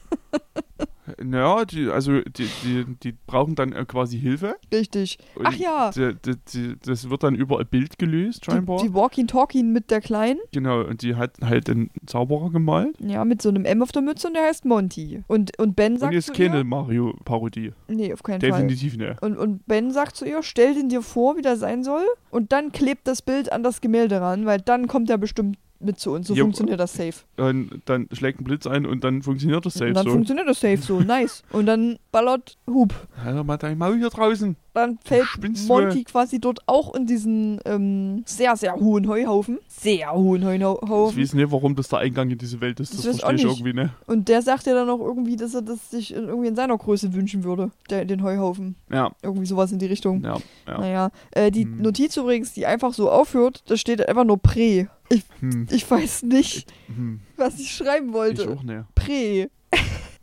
[1.23, 4.55] Naja, die, also die, die, die brauchen dann äh, quasi Hilfe.
[4.71, 5.17] Richtig.
[5.35, 8.81] Und Ach ja, Die, die, die, das wird dann über ein Bild gelöst, die, scheinbar.
[8.81, 10.39] die Walking-Talking mit der Kleinen.
[10.51, 12.95] genau, und die hat halt den Zauberer gemalt.
[12.99, 15.23] Ja, mit so einem M auf der Mütze und der heißt Monty.
[15.27, 16.63] Und, und Ben Und sagt ist zu keine ihr...
[16.63, 17.73] Mario-Parodie.
[17.87, 18.51] Nee, auf keinen Fall.
[18.51, 19.15] Definitiv ne.
[19.21, 22.03] Und, und Ben sagt zu ihr, stell den dir vor, wie der sein soll.
[22.31, 25.99] Und dann klebt das Bild an das Gemälde ran, weil dann kommt er bestimmt mit
[25.99, 26.27] zu uns.
[26.27, 26.43] So Jo.
[26.45, 27.13] funktioniert das safe.
[27.37, 30.11] Und dann schlägt ein Blitz ein und dann funktioniert das safe und dann so.
[30.11, 30.99] funktioniert das safe so.
[30.99, 31.43] Nice.
[31.51, 32.93] Und dann ballert Hub.
[33.23, 34.55] Halt mal dein Maul hier draußen.
[34.73, 35.27] Dann fällt?
[35.67, 39.59] Monty quasi dort auch in diesen ähm, sehr, sehr hohen Heuhaufen.
[39.67, 41.19] Sehr hohen Ich Heuhaufen.
[41.21, 42.93] weiß nicht, warum das der Eingang in diese Welt ist.
[42.93, 43.59] Das Das, verstehe ich auch nicht.
[43.59, 43.89] irgendwie, ne?
[44.05, 47.13] Und der sagt ja dann auch irgendwie, dass er das sich irgendwie in seiner Größe
[47.13, 48.75] wünschen würde, der, den Heuhaufen.
[48.91, 50.23] Ja, Irgendwie sowas in die Richtung.
[50.23, 50.37] ja,
[50.67, 50.77] ja.
[50.79, 51.81] Naja, äh, die Hm.
[51.81, 54.87] Notiz übrigens, die einfach so aufhört, da steht einfach nur Prä.
[55.09, 57.19] Ich, Hm, ich weiß nicht, hm.
[57.35, 58.49] was ich schreiben Ich wollte.
[58.49, 58.87] auch ne.
[58.95, 59.47] Prä.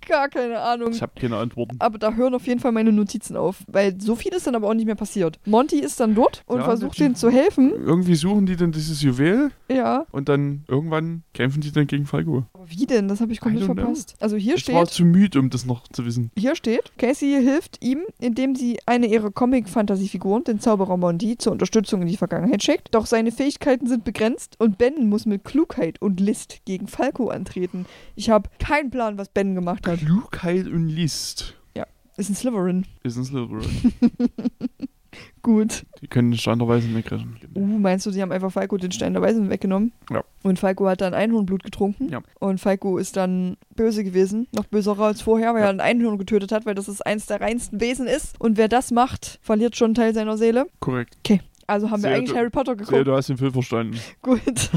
[0.09, 0.93] Gar keine Ahnung.
[0.93, 1.77] Ich habe keine Antworten.
[1.81, 4.69] Aber da hören auf jeden Fall meine Notizen auf, weil so viel ist dann aber
[4.69, 5.39] auch nicht mehr passiert.
[5.45, 7.73] Monty ist dann dort und Ja, versucht denen zu helfen.
[7.73, 10.07] Irgendwie suchen die dann dieses Juwel Ja.
[10.13, 12.45] und dann irgendwann kämpfen die dann gegen Falco.
[12.53, 13.09] Aber wie denn?
[13.09, 13.83] Das habe ich komplett don't know.
[13.83, 14.15] verpasst.
[14.21, 16.31] Also hier Ich war steht, zu müde, um das noch zu wissen.
[16.39, 22.03] hier steht, Casey hilft ihm, indem sie eine ihrer Comic-Fantasiefiguren, den Zauberer Monty, zur Unterstützung
[22.03, 22.95] in die Vergangenheit schickt.
[22.95, 27.87] Doch seine Fähigkeiten sind begrenzt und Ben muss mit Klugheit und List gegen Falco antreten.
[28.15, 29.96] Ich habe keinen Plan, was Ben gemacht hat.
[29.99, 31.55] Klugheit und List
[32.19, 32.87] Ist ein Slytherin.
[33.03, 33.67] ist ein Slytherin.
[35.43, 35.85] Gut.
[36.03, 37.37] die können den Stein der Weisen wegrennen.
[37.55, 39.93] Uh, meinst du, sie haben einfach Falco den Stein der Weisen weggenommen?
[40.11, 40.25] Ja.
[40.43, 42.09] Und Falco hat dann Einhornblut getrunken.
[42.11, 42.21] Ja.
[42.41, 44.49] Und Falco ist dann böse gewesen.
[44.53, 45.67] Noch böserer als vorher, weil Ja.
[45.67, 48.39] er ein Einhorn getötet hat, weil das ist eins der reinsten Wesen ist.
[48.41, 50.67] Und wer das macht, verliert schon einen Teil seiner Seele.
[50.81, 51.17] Korrekt.
[51.69, 53.07] Also haben wir Sehr eigentlich du- Harry Potter geguckt.
[53.07, 53.99] du hast den Film verstanden.
[54.23, 54.41] Gut.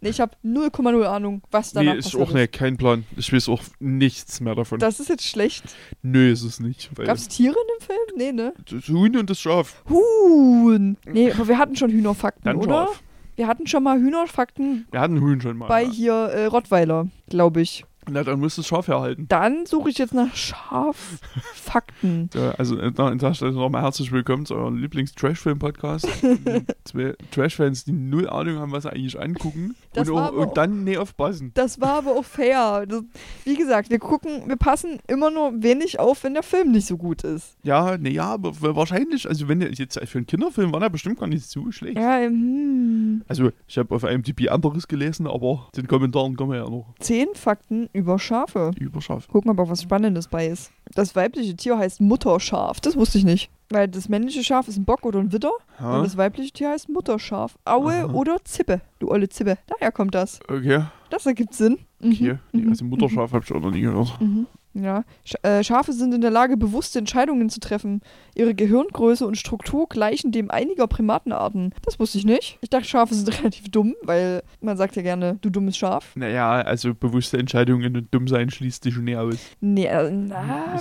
[0.00, 3.04] nee, ich habe 0,0 Ahnung, was danach Nee, ich passiert auch ne, kein Plan.
[3.16, 4.78] Ich weiß auch nichts mehr davon.
[4.78, 5.64] Das ist jetzt schlecht.
[6.02, 6.94] Nö, ist es nicht.
[6.94, 7.98] Gab es Tiere in dem Film?
[8.16, 8.54] Nee, ne?
[8.70, 9.82] das Huhn und das Schaf.
[9.88, 10.96] Huhn.
[11.06, 12.86] Nee, aber wir hatten schon Hühnerfakten, Dann oder?
[12.86, 13.02] Schaf.
[13.36, 15.66] Wir hatten schon mal Hühnerfakten Wir hatten Huhn schon mal.
[15.66, 15.90] bei ja.
[15.90, 17.84] hier äh, Rottweiler, glaube ich.
[18.08, 19.26] Na, dann muss das Schaf herhalten.
[19.28, 22.30] Dann suche ich jetzt nach Schaffakten.
[22.36, 26.06] Ja, also an der Stelle nochmal herzlich willkommen zu eurem Lieblings-Trash-Film-Podcast.
[26.84, 30.84] Zwei Trash-Fans, die null Ahnung haben, was sie eigentlich angucken Das und, auch, und dann
[30.84, 31.52] nie aufpassen.
[31.54, 32.84] Das war aber auch fair.
[32.86, 33.02] Das,
[33.44, 36.96] wie gesagt, wir gucken, wir passen immer nur wenig auf, wenn der Film nicht so
[36.96, 37.56] gut ist.
[37.62, 41.18] Ja, ne, ja, aber wahrscheinlich, also wenn der jetzt für einen Kinderfilm war der bestimmt
[41.18, 41.98] gar nicht so schlecht.
[41.98, 43.24] Ja, hm.
[43.28, 47.28] Also, ich habe auf IMDb anderes gelesen, aber den Kommentaren kommen wir ja noch Zehn
[47.34, 48.70] Fakten über Schafe.
[48.78, 49.26] über Schaf.
[49.28, 50.70] Gucken, ob auch was Spannendes bei ist.
[50.94, 52.80] Das weibliche Tier heißt Mutterschaf.
[52.80, 53.50] Das wusste ich nicht.
[53.70, 56.70] Weil das männliche Schaf ist ein Bock oder ein Widder Ja, und das weibliche Tier
[56.70, 57.58] heißt Mutterschaf.
[57.64, 58.12] Aue Aha.
[58.12, 58.80] oder Zippe.
[59.00, 59.58] Du olle Zippe.
[59.66, 60.38] Daher kommt das.
[60.48, 61.78] okay, Das ergibt Sinn.
[62.00, 62.12] Mhm.
[62.12, 62.38] okay.
[62.52, 62.68] Mhm.
[62.68, 64.20] Also Mutterschaf habe ich auch noch nie gehört.
[64.20, 64.46] Mhm.
[64.82, 68.00] Ja, Sch äh, Schafe sind in der Lage, bewusste Entscheidungen zu treffen.
[68.34, 71.74] Ihre Gehirngröße und Struktur gleichen dem einiger Primatenarten.
[71.82, 72.58] Das wusste ich nicht.
[72.60, 76.14] Ich dachte, Schafe sind relativ dumm, weil man sagt ja gerne, du dummes Schaf.
[76.16, 79.38] Naja, also bewusste Entscheidungen und dumm sein schließt dich schon näher aus.
[79.60, 80.80] Nee, äh, na,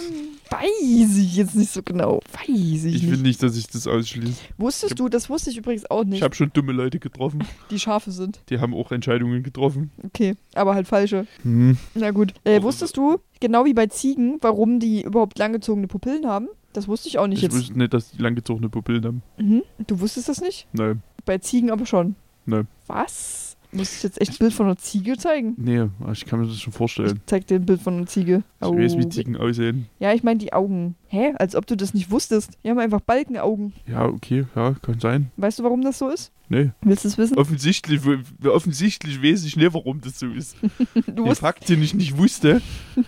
[0.50, 2.20] weiß ich jetzt nicht so genau.
[2.34, 3.02] Weiß ich, Ich nicht.
[3.06, 4.42] finde nicht, dass ich das ausschließe.
[4.58, 7.44] Wusstest du, das wusste ich übrigens auch nicht, Ich habe schon dumme Leute getroffen.
[7.72, 8.42] die Schafe sind.
[8.50, 9.92] Die haben auch Entscheidungen getroffen.
[10.04, 11.28] Okay, aber halt falsche.
[11.44, 11.78] Hm.
[11.94, 12.34] Na gut.
[12.44, 16.48] Äh, wusstest du, genau wie bei Ziegen, warum die überhaupt langgezogene Pupillen haben?
[16.74, 17.56] Das wusste ich auch nicht Ich jetzt.
[17.56, 19.24] wusste nicht, dass die langgezogene Pupillen haben.
[19.38, 19.64] Mhm.
[19.88, 20.68] Du wusstest das nicht?
[20.74, 21.02] Nein.
[21.26, 22.16] Bei Ziegen aber schon.
[22.46, 22.68] Nein.
[22.88, 23.55] Was?
[23.76, 25.54] Muss ich jetzt echt ein Bild von einer Ziege zeigen?
[25.58, 27.18] Nee, ich kann mir das schon vorstellen.
[27.18, 28.44] Ich zeig dir ein Bild von einer Ziege.
[28.62, 29.10] Ich weiß, wie Auge.
[29.10, 29.88] Ziegen aussehen.
[30.00, 30.96] Ja, ich meine die Augen.
[31.08, 31.34] Hä?
[31.38, 32.52] Als ob du das nicht wusstest.
[32.64, 33.74] Die haben einfach Balkenaugen.
[33.88, 35.32] Ja, okay, ja, kann sein.
[35.38, 36.32] Weißt du, warum das so ist?
[36.50, 36.72] Nee.
[36.82, 37.38] Willst du es wissen?
[37.38, 38.02] Offensichtlich,
[38.46, 40.56] offensichtlich weiß ich nicht, warum das so ist.
[41.08, 42.62] Du Den Fakt, den ich nicht wusste,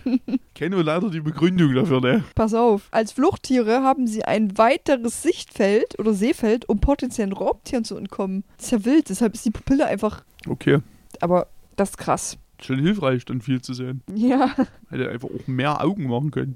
[0.55, 2.23] kenne leider die Begründung dafür, ne?
[2.35, 2.87] pass auf.
[2.91, 8.43] Als Fluchttiere haben sie ein weiteres Sichtfeld oder Sehfeld, um potenziellen Raubtieren zu entkommen.
[8.57, 10.23] Das ist ja wild, deshalb ist die Pupille einfach.
[10.47, 10.79] Okay.
[11.19, 12.37] Aber das ist krass.
[12.61, 14.01] Schon hilfreich, dann viel zu sehen.
[14.13, 14.55] Ja,
[14.89, 16.55] Hätte einfach auch mehr Augen machen können.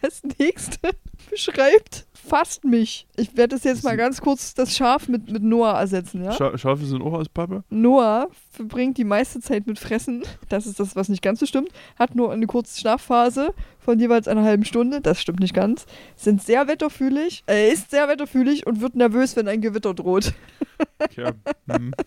[0.00, 0.78] das nächste
[1.30, 3.06] beschreibt fast mich.
[3.16, 6.32] Ich werde das jetzt mal ganz kurz das Schaf mit, mit Noah ersetzen, ja?
[6.32, 7.64] Scha Schafe sind auch aus Pappe.
[7.68, 10.22] Noah verbringt die meiste Zeit mit Fressen.
[10.48, 11.70] Das ist das, was nicht ganz so stimmt.
[11.98, 15.00] Hat nur eine kurze Schlafphase von jeweils einer halben Stunde.
[15.00, 15.86] Das stimmt nicht ganz.
[16.14, 17.42] Sind sehr wetterfühlig.
[17.46, 20.32] Er ist sehr wetterfühlig und wird nervös, wenn ein Gewitter droht.
[21.00, 21.32] Okay.
[21.68, 21.92] hm.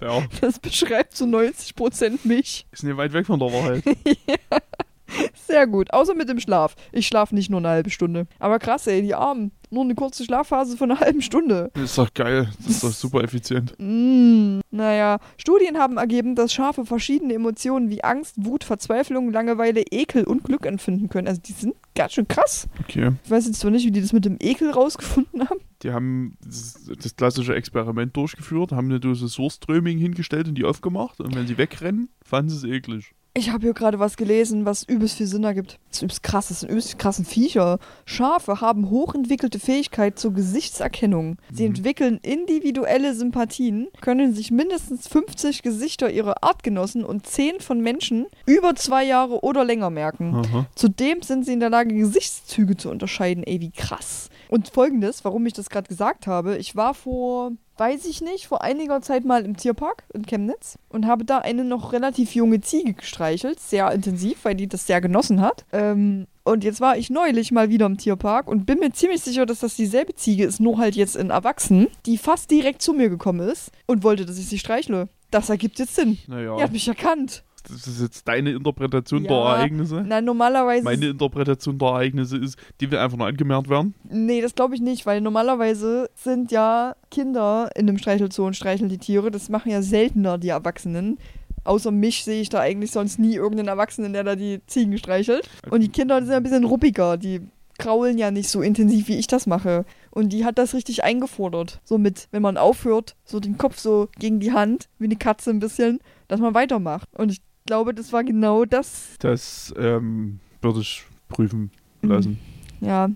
[0.00, 0.26] Fair.
[0.40, 2.66] Das beschreibt zu 90% mich.
[2.72, 3.84] Ist nicht weit weg von der Wahrheit.
[5.46, 5.92] Sehr gut.
[5.92, 6.74] Außer mit dem Schlaf.
[6.92, 8.26] Ich schlafe nicht nur eine halbe Stunde.
[8.38, 9.52] Aber krass, ey, die Armen.
[9.70, 11.70] Nur eine kurze Schlafphase von einer halben Stunde.
[11.74, 12.50] Das ist doch geil.
[12.58, 13.74] Das ist doch super effizient.
[13.78, 20.24] Mm, naja, Studien haben ergeben, dass Schafe verschiedene Emotionen wie Angst, Wut, Verzweiflung, Langeweile, Ekel
[20.24, 21.28] und Glück empfinden können.
[21.28, 22.68] Also die sind ganz schön krass.
[22.80, 23.12] Okay.
[23.24, 25.60] Ich weiß jetzt zwar nicht, wie die das mit dem Ekel rausgefunden haben.
[25.82, 31.20] Die haben das, das klassische Experiment durchgeführt, haben eine Dose Source-Ströming hingestellt und die aufgemacht.
[31.20, 33.14] Und wenn sie wegrennen, fanden sie es eklig.
[33.32, 35.78] Ich habe hier gerade was gelesen, was übelst viel Sinn ergibt.
[35.88, 37.78] Das ist übelst krass, das sind übelst krassen Viecher.
[38.04, 41.36] Schafe haben hochentwickelte Fähigkeit zur Gesichtserkennung.
[41.52, 41.76] Sie Mhm.
[41.76, 48.74] entwickeln individuelle Sympathien, können sich mindestens 50 Gesichter ihrer Artgenossen und 10 von Menschen über
[48.74, 50.34] zwei Jahre oder länger merken.
[50.34, 50.66] Aha.
[50.74, 53.44] Zudem sind sie in der Lage, Gesichtszüge zu unterscheiden.
[53.44, 54.28] Ey, wie krass.
[54.48, 56.56] Und folgendes, warum ich das gerade gesagt habe.
[56.58, 61.06] Ich war vor, weiß ich nicht, vor einiger Zeit mal im Tierpark in Chemnitz und
[61.06, 63.58] habe da eine noch relativ junge Ziege gestreichelt.
[63.58, 65.64] Sehr intensiv, weil die das sehr genossen hat.
[65.72, 69.46] Ähm, und jetzt war ich neulich mal wieder im Tierpark und bin mir ziemlich sicher,
[69.46, 73.08] dass das dieselbe Ziege ist, nur halt jetzt in Erwachsen, die fast direkt zu mir
[73.08, 75.08] gekommen ist und wollte, dass ich sie streichle.
[75.30, 76.18] Das ergibt jetzt Sinn.
[76.26, 77.44] Naja, Die hat mich erkannt.
[77.62, 79.54] Das ist jetzt deine Interpretation der Ja.
[79.56, 80.02] Ereignisse.
[80.06, 80.84] Nein, normalerweise.
[80.84, 83.94] Meine Interpretation der Ereignisse ist, die will einfach nur angemerkt werden.
[84.08, 88.88] Nee, das glaube ich nicht, weil normalerweise sind ja Kinder in einem Streichelzoo und streicheln
[88.88, 89.30] die Tiere.
[89.30, 91.18] Das machen ja seltener die Erwachsenen.
[91.64, 95.48] Außer mich sehe ich da eigentlich sonst nie irgendeinen Erwachsenen, der da die Ziegen streichelt.
[95.70, 97.16] Und die Kinder sind ein bisschen ruppiger.
[97.18, 97.42] Die
[97.78, 99.84] kraulen ja nicht so intensiv, wie ich das mache.
[100.10, 101.80] Und die hat das richtig eingefordert.
[101.84, 105.50] So mit, wenn man aufhört, so den Kopf so gegen die Hand, wie eine Katze
[105.50, 107.08] ein bisschen, dass man weitermacht.
[107.16, 109.10] Und ich glaube, das war genau das.
[109.20, 111.70] Das ähm, würde ich prüfen
[112.02, 112.08] Mhm.
[112.10, 112.38] lassen,
[112.80, 113.08] Ja,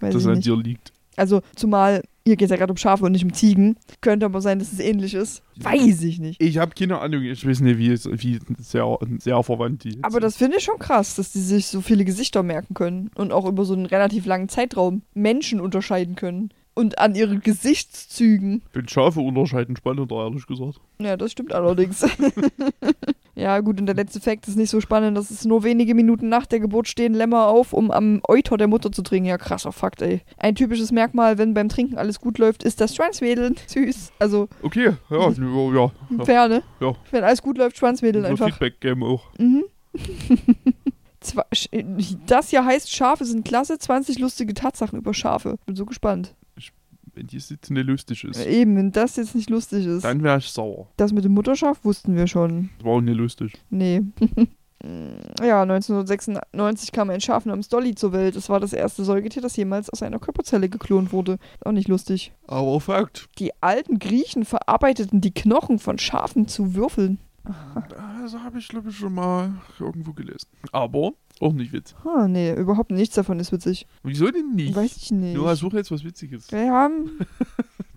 [0.00, 0.92] weiß dass ich es an dir liegt.
[1.16, 3.76] Also, zumal, hier geht es ja gerade um Schafe und nicht um Ziegen.
[4.02, 5.42] Könnte aber sein, dass es ähnlich ist.
[5.56, 6.40] Weiß ich nicht.
[6.40, 7.90] Ich habe keine Ahnung, ich weiß nicht, wie,
[8.22, 11.80] wie sehr, sehr verwandt die Aber das finde ich schon krass, dass die sich so
[11.80, 16.50] viele Gesichter merken können und auch über so einen relativ langen Zeitraum Menschen unterscheiden können.
[16.78, 18.60] Und an ihren Gesichtszügen.
[18.66, 20.78] Ich finde Schafe unterscheiden spannender, ehrlich gesagt.
[21.00, 22.02] Ja, das stimmt allerdings.
[23.36, 25.14] ja, gut, und der letzte Fakt ist nicht so spannend.
[25.14, 28.66] Das ist nur wenige Minuten nach der Geburt stehen Lämmer auf, um am Euter der
[28.66, 29.28] Mutter zu trinken.
[29.28, 30.22] Ja, krasser Fakt, ey.
[30.38, 33.56] Ein typisches Merkmal, wenn beim Trinken alles gut läuft, ist das Schwanzwedeln.
[33.66, 34.12] Süß.
[34.18, 36.24] Also, Okay, ja, ja, ja.
[36.24, 36.62] fair, ne?
[36.80, 36.94] Ja.
[37.10, 38.46] Wenn alles gut läuft, Schwanzwedeln Nur einfach.
[38.46, 39.24] Feedback geben auch.
[39.38, 39.64] Mhm.
[42.26, 45.56] Das hier heißt, Schafe sind klasse, 20 lustige Tatsachen über Schafe.
[45.66, 46.36] Bin so gespannt.
[47.16, 50.04] Wenn die Sitze nicht lustig ist, Eben, wenn das jetzt nicht lustig ist.
[50.04, 50.86] dann wäre ich sauer.
[50.98, 52.68] Das mit dem Mutterschaf wussten wir schon.
[52.76, 53.54] Das war auch nicht lustig.
[53.70, 54.02] Nee.
[55.42, 58.36] ja, 1996 kam ein Schaf namens Dolly zur Welt.
[58.36, 61.38] Es war das erste Säugetier, das jemals aus einer Körperzelle geklont wurde.
[61.64, 62.32] Auch nicht lustig.
[62.46, 63.30] Aber Fakt.
[63.38, 67.18] Die alten Griechen verarbeiteten die Knochen von Schafen zu Würfeln.
[68.22, 70.48] Das habe ich, glaube ich, schon mal irgendwo gelesen.
[70.72, 71.96] Aber auch nicht witzig.
[72.04, 73.86] Ah, nee, überhaupt nichts davon ist witzig.
[74.02, 74.74] Wieso denn nicht?
[74.74, 75.34] Weiß ich nicht.
[75.34, 76.50] Nur suche jetzt was Witziges.
[76.50, 77.18] Wir haben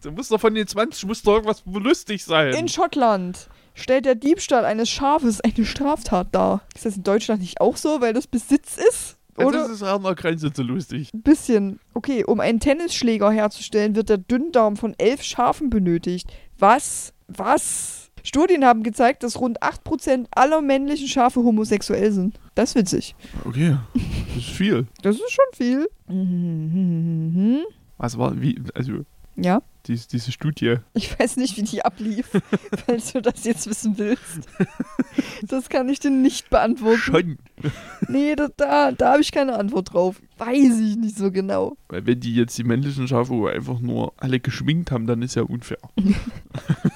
[0.02, 2.54] Da muss doch von den 20 muss doch irgendwas lustig sein.
[2.54, 6.62] In Schottland stellt der Diebstahl eines Schafes eine Straftat dar.
[6.76, 9.18] Ist das in Deutschland nicht auch so, weil das Besitz ist?
[9.38, 9.60] Oder?
[9.60, 11.10] das ist an der Grenze zu lustig.
[11.14, 11.80] Ein bisschen.
[11.94, 16.30] Okay, um einen Tennisschläger herzustellen, wird der Dünndarm von elf Schafen benötigt.
[16.58, 17.14] Was?
[17.28, 17.99] Was?
[18.24, 22.40] Studien haben gezeigt, dass rund 8% aller männlichen Schafe homosexuell sind.
[22.56, 23.16] Das ist witzig.
[23.46, 24.88] Okay, das ist viel.
[25.02, 25.88] Das ist schon viel.
[26.08, 27.62] Mhm.
[27.98, 29.04] Was war, wie, also,
[29.36, 30.78] Ja, dies, diese Studie.
[30.94, 32.30] ich weiß nicht, wie die ablief,
[32.86, 34.48] falls du das jetzt wissen willst.
[35.44, 37.00] Das kann ich dir nicht beantworten.
[37.00, 37.38] Schon.
[38.08, 40.22] nee, da, da, da habe ich keine Antwort drauf.
[40.38, 41.76] Weiß ich nicht so genau.
[41.90, 45.42] Weil wenn die jetzt die männlichen Schafe einfach nur alle geschminkt haben, dann ist ja
[45.42, 45.80] unfair.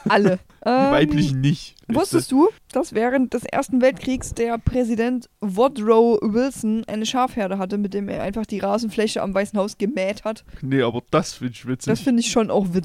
[0.07, 0.39] Alle.
[0.65, 1.75] Die weiblichen nicht.
[1.89, 7.93] Wusstest du, dass während des Ersten Weltkriegs der Präsident Woodrow Wilson eine Schafherde hatte, mit
[7.93, 10.45] dem er einfach die Rasenfläche am Weißen Haus gemäht hat?
[10.61, 11.91] Nee, aber das finde ich witzig.
[11.91, 12.82] Das finde ich schon auch witzig.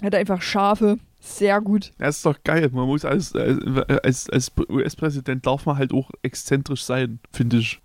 [0.00, 0.98] Er hatte einfach Schafe.
[1.20, 1.92] Sehr gut.
[1.98, 2.70] Das ist doch geil.
[2.72, 7.80] Man muss als, als, als US-Präsident darf man halt auch exzentrisch sein, finde ich.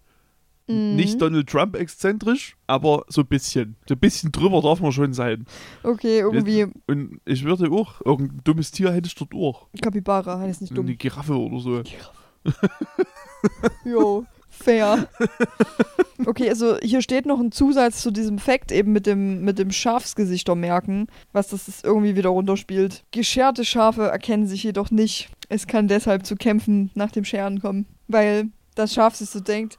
[0.67, 0.95] Mhm.
[0.95, 3.75] Nicht Donald Trump exzentrisch, aber so ein bisschen.
[3.87, 5.45] So ein bisschen drüber darf man schon sein.
[5.83, 9.67] Okay, irgendwie Und ich würde auch, irgendein dummes Tier hätte ich dort auch.
[9.81, 10.85] Kapibara, heißt nicht dumm.
[10.85, 11.83] Eine Giraffe oder so.
[13.85, 15.07] Jo, fair.
[16.25, 19.69] Okay, also hier steht noch ein Zusatz zu diesem Fact eben mit dem, mit dem
[19.71, 23.03] Schafsgesichter merken, was das ist irgendwie wieder runterspielt.
[23.11, 25.29] Gescherte Schafe erkennen sich jedoch nicht.
[25.49, 29.77] Es kann deshalb zu Kämpfen nach dem Scheren kommen, weil das Schaf sich so denkt,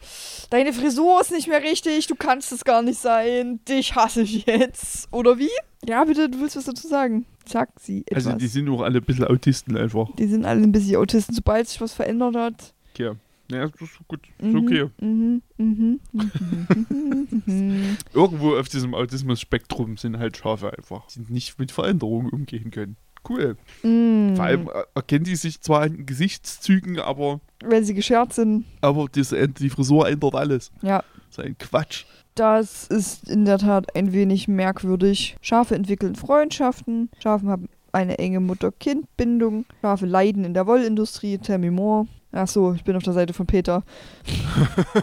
[0.50, 4.44] deine Frisur ist nicht mehr richtig, du kannst es gar nicht sein, dich hasse ich
[4.46, 5.08] jetzt.
[5.12, 5.50] Oder wie?
[5.86, 7.24] Ja, bitte, du willst was dazu sagen.
[7.48, 8.26] Sag sie etwas.
[8.26, 10.08] Also die sind auch alle ein bisschen Autisten einfach.
[10.16, 11.34] Die sind alle ein bisschen Autisten.
[11.34, 13.14] Sobald sich was verändert hat, Ja.
[13.50, 14.20] Ja, das ist gut.
[14.38, 14.86] Ist Mhm, okay.
[15.00, 17.96] Mhm, mhm, mhm, mhm.
[18.14, 21.06] Irgendwo auf diesem Autismus-Spektrum sind halt Schafe einfach.
[21.08, 22.96] Die nicht mit Veränderungen umgehen können.
[23.28, 23.56] Cool.
[23.82, 28.64] Vor allem erkennen die sich zwar an Gesichtszügen, aber, Wenn sie geschert sind.
[28.82, 30.70] aber diese, die Frisur ändert alles.
[30.82, 32.04] Ja, So ein Quatsch.
[32.36, 35.36] das ist in der Tat ein wenig merkwürdig.
[35.40, 37.10] Schafe entwickeln Freundschaften.
[37.20, 39.64] Schafe haben eine enge Mutter-Kind-Bindung.
[39.80, 41.38] Schafe leiden in der Wollindustrie.
[41.38, 42.06] Tell me more.
[42.32, 43.82] Ach so, ich bin auf der Seite von Peter.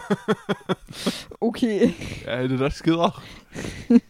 [1.40, 1.94] okay.
[2.26, 3.24] Wer hätte das gedacht?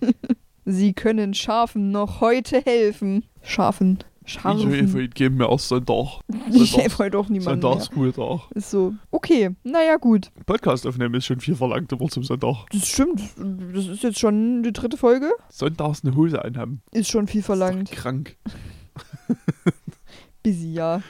[0.65, 3.25] Sie können Schafen noch heute helfen.
[3.41, 3.99] Schafen.
[4.25, 4.99] Ich Schafen.
[5.01, 6.21] ich gebe mir erst Sonntag.
[6.49, 7.81] Ich helfe heute auch niemandem mehr.
[7.81, 8.51] Sonntagsruhetag.
[8.55, 8.93] Ist so.
[9.11, 10.31] Okay, naja gut.
[10.45, 12.65] Podcast aufnehmen ist schon viel verlangt immer zum Sonntag.
[12.71, 13.19] Das stimmt.
[13.73, 15.29] Das ist jetzt schon die dritte Folge.
[15.49, 16.81] Sonntags eine Hose anhaben.
[16.91, 17.91] Ist schon viel Ist verlangt.
[17.91, 18.37] Krank.
[20.41, 21.01] Busy, ja.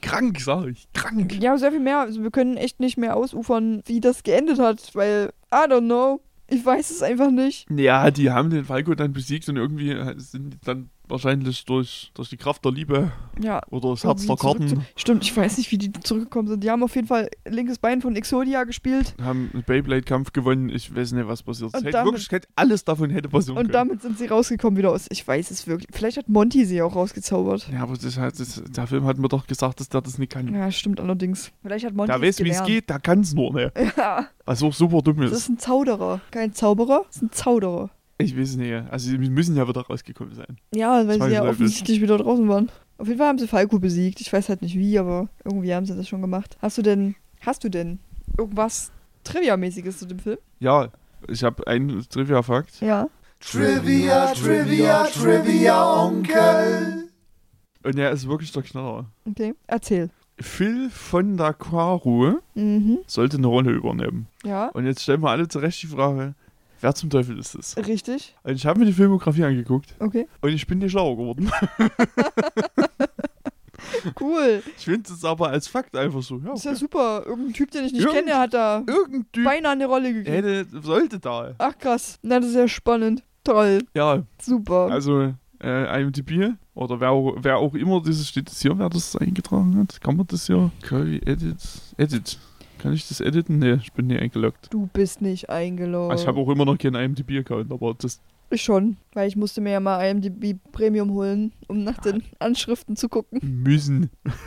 [0.00, 0.88] Krank, sag ich.
[0.92, 1.40] Krank.
[1.40, 2.00] Ja, sehr viel mehr.
[2.00, 6.20] Also wir können echt nicht mehr ausufern, wie das geendet hat, weil, I don't know.
[6.50, 7.66] Ich weiß es einfach nicht.
[7.70, 12.28] Ja, die haben den Falco dann besiegt und irgendwie sind die dann wahrscheinlich durch, durch
[12.30, 13.60] die Kraft der Liebe Ja.
[13.70, 16.62] oder das Herz der Karten Stimmt, ich weiß nicht, wie die zurückgekommen sind.
[16.64, 19.14] Die haben auf jeden Fall linkes Bein von Exodia gespielt.
[19.22, 20.68] haben einen Beyblade-Kampf gewonnen.
[20.68, 21.74] Ich weiß nicht, was passiert ist.
[21.76, 23.72] Und Hätte damit- wirklich hätte alles davon hätte passieren Und können.
[23.72, 25.06] damit sind sie rausgekommen wieder aus.
[25.10, 25.88] Ich weiß es wirklich.
[25.92, 27.68] Vielleicht hat Monty sie auch rausgezaubert.
[27.72, 30.32] ja, aber das, hat- das, der Film hat mir doch gesagt, dass der das nicht
[30.32, 30.52] kann.
[30.54, 31.50] Ja, stimmt allerdings.
[31.62, 33.72] Vielleicht hat Monty der weiß, wie es geht, der kann es nur nicht.
[33.96, 35.38] Ja, Was auch super dumm das ist.
[35.38, 36.20] ist ein Zauderer.
[36.30, 37.90] Kein Zauberer, das ist ein Zauderer.
[38.18, 38.72] Ich weiß nicht.
[38.90, 40.58] Also, wir müssen ja wieder rausgekommen sein.
[40.74, 42.68] Ja, weil sie ja offensichtlich wieder draußen waren.
[42.98, 44.20] Auf jeden Fall haben sie Falco besiegt.
[44.20, 46.56] Ich weiß halt nicht wie, aber irgendwie haben sie das schon gemacht.
[46.60, 48.00] Hast du denn, hast du denn
[48.36, 48.90] irgendwas
[49.22, 50.38] Trivia-mäßiges zu dem Film?
[50.58, 50.88] Ja,
[51.28, 52.80] ich habe einen Trivia-Fakt.
[52.80, 53.08] Ja.
[53.38, 57.08] Trivia, Trivia, Trivia, Onkel.
[57.84, 59.06] Und er ist wirklich der Knaller.
[59.30, 59.54] Okay.
[59.68, 60.10] Erzähl.
[60.40, 62.98] Phil von der Quaru Mhm.
[63.06, 64.26] sollte eine Rolle übernehmen.
[64.44, 64.68] Ja.
[64.70, 66.34] Und jetzt stellen wir alle zurecht die Frage,
[66.80, 67.76] wer zum Teufel ist das?
[67.76, 68.34] Richtig.
[68.42, 70.26] Und ich habe mir die Filmografie angeguckt Okay.
[70.40, 71.50] und ich bin nicht schlauer geworden.
[74.20, 74.62] Cool.
[74.76, 76.38] Ich finde es aber als Fakt einfach so.
[76.44, 76.80] Ja, Ist ja okay.
[76.80, 77.22] super.
[77.26, 80.12] Irgendein Typ, den ich nicht Irgend- kenne, der hat da Irgendein Typ beinahe eine Rolle
[80.12, 80.34] gegeben.
[80.34, 81.54] hätte, sollte da.
[81.58, 82.18] Ach krass.
[82.22, 83.22] Na, das ist ja spannend.
[83.44, 83.80] Toll.
[83.94, 84.88] Ja, Super.
[84.90, 89.16] also äh, IMDb oder wer auch, wer auch immer dieses steht das hier, wer das
[89.16, 90.00] eingetragen hat.
[90.00, 90.70] Kann man das hier?
[90.82, 91.56] Curry Edit.
[91.96, 92.38] Edit.
[92.78, 93.58] Kann ich das editen?
[93.58, 94.68] Nee, ich bin nie eingeloggt.
[94.70, 96.12] Du bist nicht eingeloggt.
[96.12, 98.20] Also ich habe auch immer noch keinen IMDb-Account, aber das.
[98.50, 102.96] Ich schon, weil ich musste mir ja mal IMDb Premium holen, um nach den Anschriften
[102.96, 103.40] zu gucken.
[103.42, 104.10] Müssen.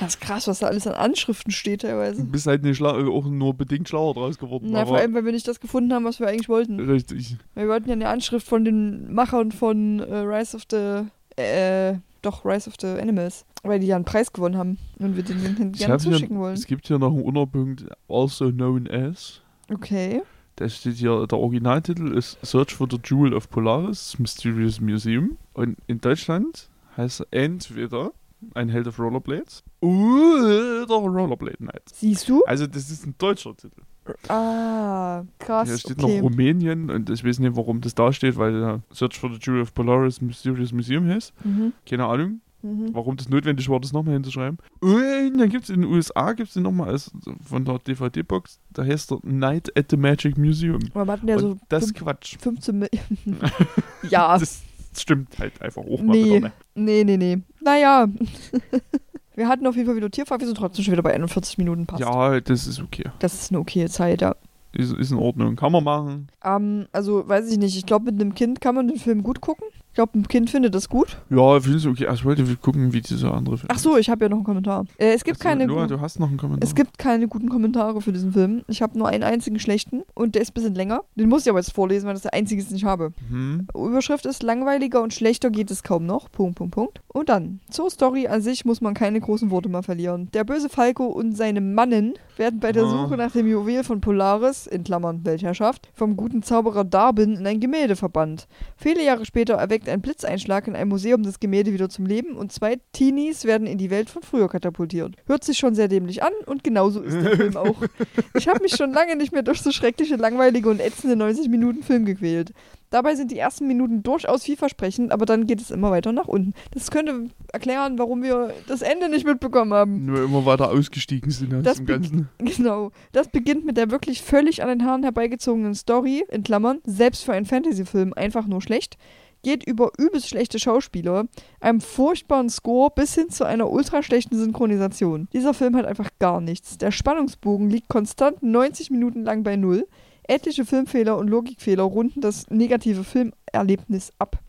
[0.00, 2.24] Das ist krass, was da alles an Anschriften steht Du teilweise.
[2.24, 4.68] bist halt nicht schlau, auch nur bedingt schlauer draus geworden.
[4.70, 6.80] Na, vor allem, weil wir nicht das gefunden haben, was wir eigentlich wollten.
[6.80, 7.36] Richtig.
[7.54, 11.06] Wir wollten ja eine Anschrift von den Machern von äh, Rise of the.
[11.40, 13.44] Äh, doch, Rise of the Animals.
[13.62, 14.78] Weil die ja einen Preis gewonnen haben.
[14.98, 16.54] Und wir den, den gerne hab hier- zuschicken wollen.
[16.54, 19.40] Es gibt hier noch einen Unterpunkt, also known as.
[19.72, 20.22] Okay.
[20.56, 25.36] Da steht hier, der Originaltitel ist Search for the Jewel of Polaris, Mysterious Museum.
[25.52, 28.12] Und in Deutschland heißt er entweder
[28.54, 31.82] ein Held of Rollerblades oder Rollerblade Knight.
[31.92, 32.42] Siehst du?
[32.44, 33.80] Also das ist ein deutscher Titel.
[34.28, 35.68] Ah, krass.
[35.68, 36.16] Hier steht okay.
[36.20, 39.38] noch Rumänien und ich weiß nicht, warum das da steht, weil der Search for the
[39.40, 41.32] Jewel of Polaris, Mysterious Museum heißt.
[41.44, 41.72] Mhm.
[41.88, 42.88] Keine Ahnung, Mhm.
[42.94, 44.58] warum das notwendig war, das nochmal hinzuschreiben.
[44.80, 47.10] Und dann gibt es in den USA gibt's den nochmal als
[47.44, 50.80] von der DVD-Box, da heißt der Night at the Magic Museum.
[50.94, 52.36] Aber hatten ja und so das ist fünf- Quatsch.
[52.40, 53.40] 15 Millionen.
[54.10, 54.62] ja, Das
[54.96, 56.40] stimmt halt einfach auch mal nee.
[56.40, 56.52] Ne?
[56.74, 57.38] Nee, nee, nee.
[57.60, 58.08] Naja.
[59.36, 61.86] Wir hatten auf jeden Fall wieder Tierfahrt, wir sind trotzdem schon wieder bei 41 Minuten
[61.86, 62.00] passt.
[62.00, 63.04] Ja, das ist okay.
[63.18, 64.34] Das ist eine okaye Zeit, ja.
[64.72, 65.56] Ist, ist in Ordnung.
[65.56, 66.28] Kann man machen.
[66.42, 67.76] Ähm, also, weiß ich nicht.
[67.76, 69.66] Ich glaube, mit einem Kind kann man den Film gut gucken.
[69.96, 71.16] Ich glaube, ein Kind findet das gut.
[71.30, 72.06] Ja, finde ich okay.
[72.06, 74.44] Also, ich wollte gucken, wie dieser andere Film Ach so, ich habe ja noch einen
[74.44, 74.84] Kommentar.
[74.98, 75.66] Äh, es gibt Achso, keine.
[75.66, 76.68] Gu- du hast noch einen Kommentar.
[76.68, 78.62] es gibt keine guten Kommentare für diesen Film.
[78.68, 81.00] Ich habe nur einen einzigen schlechten und der ist ein bisschen länger.
[81.14, 83.14] Den muss ich aber jetzt vorlesen, weil das der einzige ist, den ich habe.
[83.30, 83.68] Hm?
[83.74, 86.30] Überschrift ist langweiliger und schlechter geht es kaum noch.
[86.30, 87.00] Punkt, Punkt, Punkt.
[87.08, 90.28] Und dann, zur Story an sich muss man keine großen Worte mehr verlieren.
[90.34, 92.90] Der böse Falco und seine Mannen werden bei der Ah.
[92.90, 97.60] Suche nach dem Juwel von Polaris, in Klammern Weltherrschaft, vom guten Zauberer Darbin in ein
[97.60, 98.46] Gemälde verbannt.
[98.76, 102.52] Viele Jahre später erweckt ein Blitzeinschlag in einem Museum das Gemälde wieder zum Leben und
[102.52, 105.16] zwei Teenies werden in die Welt von früher katapultiert.
[105.26, 107.76] Hört sich schon sehr dämlich an und genauso ist der Film auch.
[108.34, 111.82] Ich habe mich schon lange nicht mehr durch so schreckliche, langweilige und ätzende 90 Minuten
[111.82, 112.52] Film gequält.
[112.90, 116.54] Dabei sind die ersten Minuten durchaus vielversprechend, aber dann geht es immer weiter nach unten.
[116.70, 120.06] Das könnte erklären, warum wir das Ende nicht mitbekommen haben.
[120.06, 122.28] Nur immer weiter ausgestiegen sind aus Das dem Ganzen.
[122.38, 122.92] Genau.
[123.12, 127.32] Das beginnt mit der wirklich völlig an den Haaren herbeigezogenen Story, in Klammern, selbst für
[127.32, 128.96] einen Fantasy-Film einfach nur schlecht,
[129.42, 131.26] geht über übelst schlechte Schauspieler,
[131.60, 135.28] einem furchtbaren Score bis hin zu einer ultra schlechten Synchronisation.
[135.32, 136.78] Dieser Film hat einfach gar nichts.
[136.78, 139.86] Der Spannungsbogen liegt konstant 90 Minuten lang bei Null.
[140.28, 144.40] Etliche Filmfehler und Logikfehler runden das negative Filmerlebnis ab.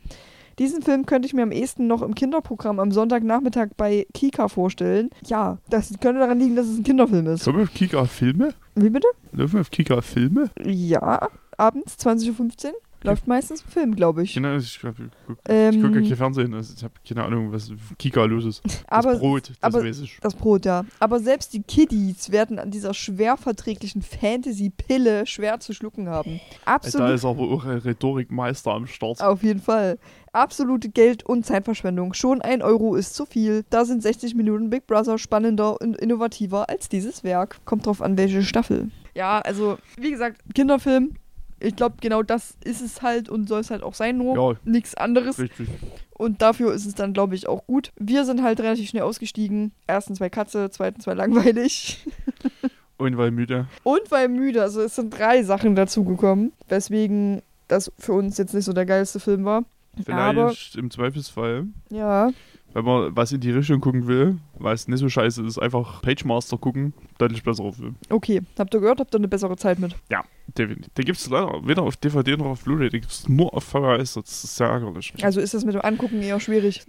[0.59, 5.11] Diesen Film könnte ich mir am ehesten noch im Kinderprogramm am Sonntagnachmittag bei Kika vorstellen.
[5.27, 7.45] Ja, das könnte daran liegen, dass es ein Kinderfilm ist.
[7.45, 8.55] Wir auf Kika Filme?
[8.73, 9.07] Wie bitte?
[9.33, 10.49] Wir auf Kika Filme?
[10.65, 12.73] Ja, abends 20.15 Uhr
[13.03, 14.33] läuft meistens ein Film, glaube ich.
[14.33, 15.09] Genau, ich, gucke
[15.47, 16.53] Ähm, guck ja kein Fernsehen.
[16.53, 18.61] Also ich habe keine Ahnung, was Kika los ist.
[18.67, 20.17] Das aber Brot, das aber- weiß ich.
[20.21, 20.85] das Brot, ja.
[20.99, 26.39] Aber selbst die Kiddies werden an dieser schwer verträglichen Fantasy-Pille schwer zu schlucken haben.
[26.65, 27.09] Da Absolut.
[27.11, 29.21] ist aber auch ein Rhetorikmeister am Start.
[29.21, 29.97] Auf jeden Fall.
[30.33, 32.13] Absolute Geld- und Zeitverschwendung.
[32.13, 33.65] Schon ein Euro ist zu viel.
[33.69, 37.57] Da sind 60 Minuten Big Brother spannender und innovativer als dieses Werk.
[37.65, 38.89] Kommt drauf an, welche Staffel.
[39.15, 41.15] Ja, also, wie gesagt, Kinderfilm.
[41.60, 44.60] Ich glaube, genau das ist es halt und soll es halt auch sein, nur Ja.
[44.64, 45.39] nichts anderes.
[45.39, 45.68] Richtig.
[46.14, 47.91] Und dafür ist es dann, glaube ich, auch gut.
[47.97, 49.72] Wir sind halt relativ schnell ausgestiegen.
[49.88, 52.05] Erstens weil Katze, zweitens weil langweilig.
[52.97, 53.68] Und weil müde.
[53.84, 54.62] Und weil müde.
[54.64, 59.20] Also es sind drei Sachen dazugekommen, weswegen das für uns jetzt nicht so der geilste
[59.20, 59.66] Film war.
[60.08, 62.30] Aber, Vielleicht im Zweifelsfall, ja,
[62.74, 66.01] wenn man was in die Richtung gucken will, weil es nicht so scheiße ist, einfach
[66.03, 66.93] Pagemaster gucken.
[67.18, 67.95] Deutlich besserer Film.
[68.10, 68.41] okay.
[68.60, 68.99] Habt ihr gehört?
[68.99, 69.95] Habt ihr eine bessere Zeit mit?
[70.10, 70.36] Definitiv.
[70.57, 72.89] Den gibt es leider weder auf DVD noch auf Blu-ray.
[72.89, 74.13] Den gibt es nur auf VHS.
[74.13, 75.13] Das ist sehr ärgerlich.
[75.21, 76.83] Also ist das mit dem Angucken eher schwierig.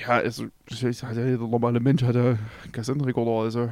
[0.00, 2.22] Ja, also, hat ja jeder normale Mensch hat ja
[2.62, 3.44] einen Kassettenrekorder.
[3.44, 3.68] Also,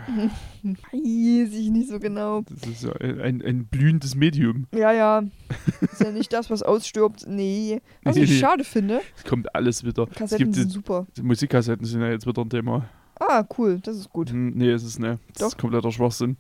[0.63, 2.43] Weiß ich nicht so genau.
[2.43, 4.67] das ist ja ein, ein, ein blühendes Medium.
[4.75, 5.23] Ja, ja.
[5.81, 7.25] Ist ja nicht das, was ausstirbt.
[7.27, 7.81] Nee.
[8.05, 8.37] Was Nee, ich nee.
[8.39, 10.07] schade finde, Es kommt alles wieder.
[10.07, 11.07] Kassetten sind die, super.
[11.17, 12.89] die Musikkassetten sind ja jetzt wieder ein Thema.
[13.19, 13.81] Ah, cool.
[13.83, 14.31] Das ist gut.
[14.31, 15.19] Hm, Nee, es ist ne.
[15.33, 15.49] Das Doch.
[15.49, 16.37] ist kompletter Schwachsinn.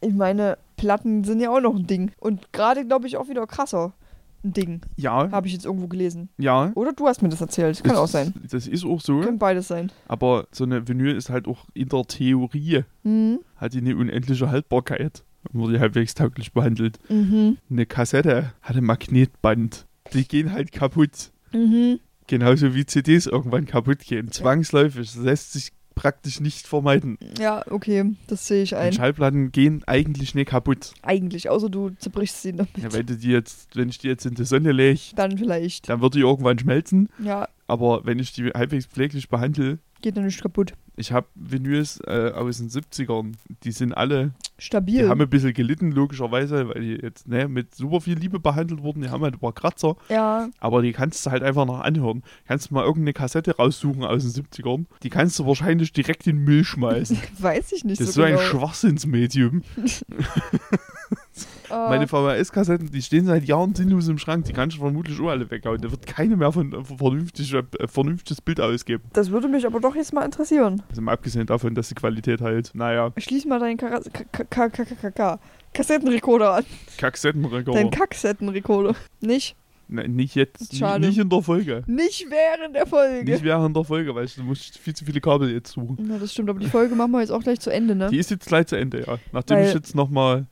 [0.00, 2.10] Ich meine, Platten sind ja auch noch ein Ding.
[2.18, 3.92] Und gerade, glaube ich, auch wieder krasser.
[4.44, 4.80] Ein Ding.
[4.96, 6.28] Ja, Habe ich jetzt irgendwo gelesen.
[6.38, 6.70] ja.
[6.74, 7.82] Oder du hast mir das erzählt.
[7.82, 8.32] Kann das, auch sein.
[8.50, 9.20] Das ist auch so.
[9.20, 9.90] Können beides sein.
[10.06, 13.40] Aber so eine Vinyl ist halt auch in der Theorie, Mhm.
[13.56, 15.24] hat die eine unendliche Haltbarkeit.
[15.52, 16.98] Und wurde halbwegs tauglich behandelt.
[17.08, 17.56] Mhm.
[17.70, 19.86] Eine Kassette hat ein Magnetband.
[20.12, 21.30] Die gehen halt kaputt.
[21.52, 22.00] Mhm.
[22.26, 24.30] Genauso wie CDs irgendwann kaputt gehen.
[24.32, 25.06] Zwangsläufig.
[25.12, 27.18] Das lässt sich praktisch nicht vermeiden.
[27.40, 28.14] Ja, okay.
[28.28, 28.92] Das sehe ich Und ein.
[28.92, 30.92] Schallplatten gehen eigentlich nicht kaputt.
[31.02, 31.50] Eigentlich.
[31.50, 32.78] Außer du zerbrichst sie damit.
[32.78, 35.88] Ja, wenn, du die jetzt, wenn ich die jetzt in die Sonne lege, Dann vielleicht.
[35.88, 37.08] dann wird die irgendwann schmelzen.
[37.18, 40.74] Ja, Aber wenn ich die halbwegs pfleglich behandle, geht dann nicht kaputt.
[40.96, 43.32] ich habe Vinyls äh, aus den 70ern,
[43.64, 45.08] die sind alle, die Stabil.
[45.08, 49.00] haben ein bisschen gelitten, logischerweise, weil die jetzt ne, mit super viel Liebe behandelt wurden.
[49.02, 52.22] Die haben halt ein paar Kratzer, ja, aber die kannst du halt einfach noch anhören.
[52.46, 56.36] Kannst du mal irgendeine Kassette raussuchen aus den 70ern, die kannst du wahrscheinlich direkt in
[56.36, 57.18] den Müll schmeißen.
[57.38, 58.42] weiß ich nicht Das ist so so ein genau.
[58.42, 59.62] Schwachsinnsmedium.
[61.68, 65.28] Ah, Meine VHS-Kassetten, die stehen seit Jahren sinnlos im Schrank, die kannst du vermutlich auch
[65.28, 65.80] alle weghauen.
[65.80, 69.02] Da wird keine mehr von, von vernünftig, äh, vernünftiges Bild ausgeben.
[69.12, 70.82] das würde mich aber doch jetzt mal interessieren.
[70.88, 74.00] Also mal abgesehen davon, dass die Qualität halt, naja, Schließ mal deinen Kara-
[75.72, 76.64] Kassettenrekorder an.
[76.98, 77.90] Kassettenrekorder.
[77.90, 78.94] Kacksettenrekorder.
[79.20, 79.56] Nicht?
[79.88, 81.06] Nein, nicht jetzt, Schade.
[81.06, 81.84] nicht in der Folge.
[81.86, 83.30] Nicht während der Folge.
[83.30, 85.96] Nicht während der Folge, weil du musst viel zu viele Kabel jetzt suchen.
[86.00, 88.08] Na, das stimmt, aber die Folge machen wir jetzt auch gleich zu Ende, ne?
[88.10, 89.18] Die ist jetzt gleich zu Ende, ja.
[89.32, 90.46] Nachdem Weil- ich jetzt nochmal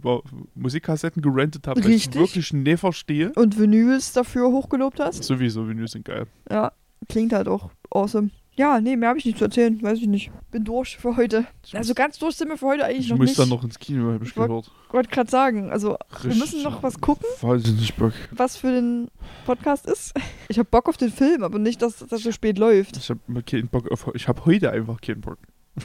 [0.55, 3.32] Musikkassetten gerentet habe, weil ich wirklich nicht verstehe.
[3.35, 5.24] Und Vinyls dafür hochgelobt hast?
[5.24, 6.26] Sowieso, Vinyls sind geil.
[6.51, 6.72] Ja,
[7.09, 8.30] klingt halt auch awesome.
[8.57, 10.31] Ja, nee, mehr habe ich nicht zu erzählen, weiß ich nicht.
[10.53, 11.45] Bin durch für heute.
[11.65, 13.39] Ich Also muss, ganz durch sind wir für heute eigentlich ich noch muss nicht.
[13.41, 14.71] dann noch ins Kino, habe ich Ich gehört.
[14.91, 16.63] wollte gerade sagen, also wir müssen Richtig.
[16.65, 18.13] noch was gucken, Wahnsinnig Bock.
[18.31, 19.09] was für den
[19.45, 20.15] Podcast ist.
[20.49, 22.97] Ich habe Bock auf den Film, aber nicht, dass das so spät läuft.
[22.97, 24.09] Ich habe keinen Bock auf.
[24.15, 25.39] Ich habe heute einfach keinen Bock.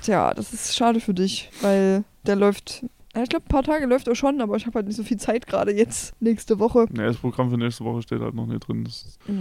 [0.03, 2.85] Tja, das ist schade für dich, weil der läuft.
[3.15, 5.03] Ja, Ich glaube, ein paar Tage läuft er schon, aber ich habe halt nicht so
[5.03, 6.13] viel Zeit gerade jetzt.
[6.21, 6.87] Nächste Woche.
[6.95, 8.87] Ja, das Programm für nächste Woche steht halt noch nicht drin.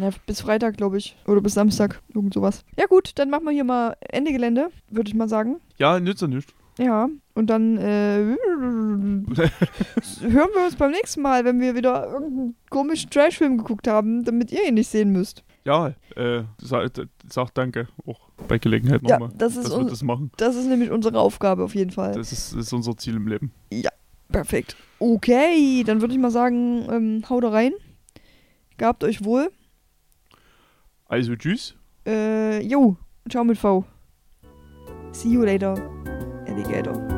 [0.01, 1.17] Ja, bis Freitag, glaube ich.
[1.27, 2.01] Oder bis Samstag.
[2.15, 2.65] Irgend sowas.
[2.79, 5.57] Ja, gut, dann machen wir hier mal Ende Gelände, würde ich mal sagen.
[5.79, 6.55] ja, nützt ja nicht.
[6.79, 8.19] Ja, und dann äh,
[9.29, 9.49] hören
[10.55, 14.67] wir uns beim nächsten Mal, wenn wir wieder irgendeinen komischen Trashfilm geguckt haben, damit ihr
[14.67, 15.43] ihn nicht sehen müsst.
[15.65, 16.91] Ja, äh, sag,
[17.29, 17.89] sag danke.
[18.07, 20.31] Auch bei Gelegenheit Ja, nochmal, das ist dass wir das machen.
[20.37, 22.13] Das ist nämlich unsere Aufgabe auf jeden Fall.
[22.15, 23.53] Das ist, ist unser Ziel im Leben.
[24.31, 24.77] Perfekt.
[24.99, 27.73] Okay, dann würde ich mal sagen, ähm, haut rein.
[28.77, 29.51] Gabt euch wohl.
[31.07, 31.75] Also, tschüss.
[32.07, 32.97] Äh, jo,
[33.29, 33.85] ciao mit V.
[35.13, 35.75] See you later,
[36.59, 37.18] navigator.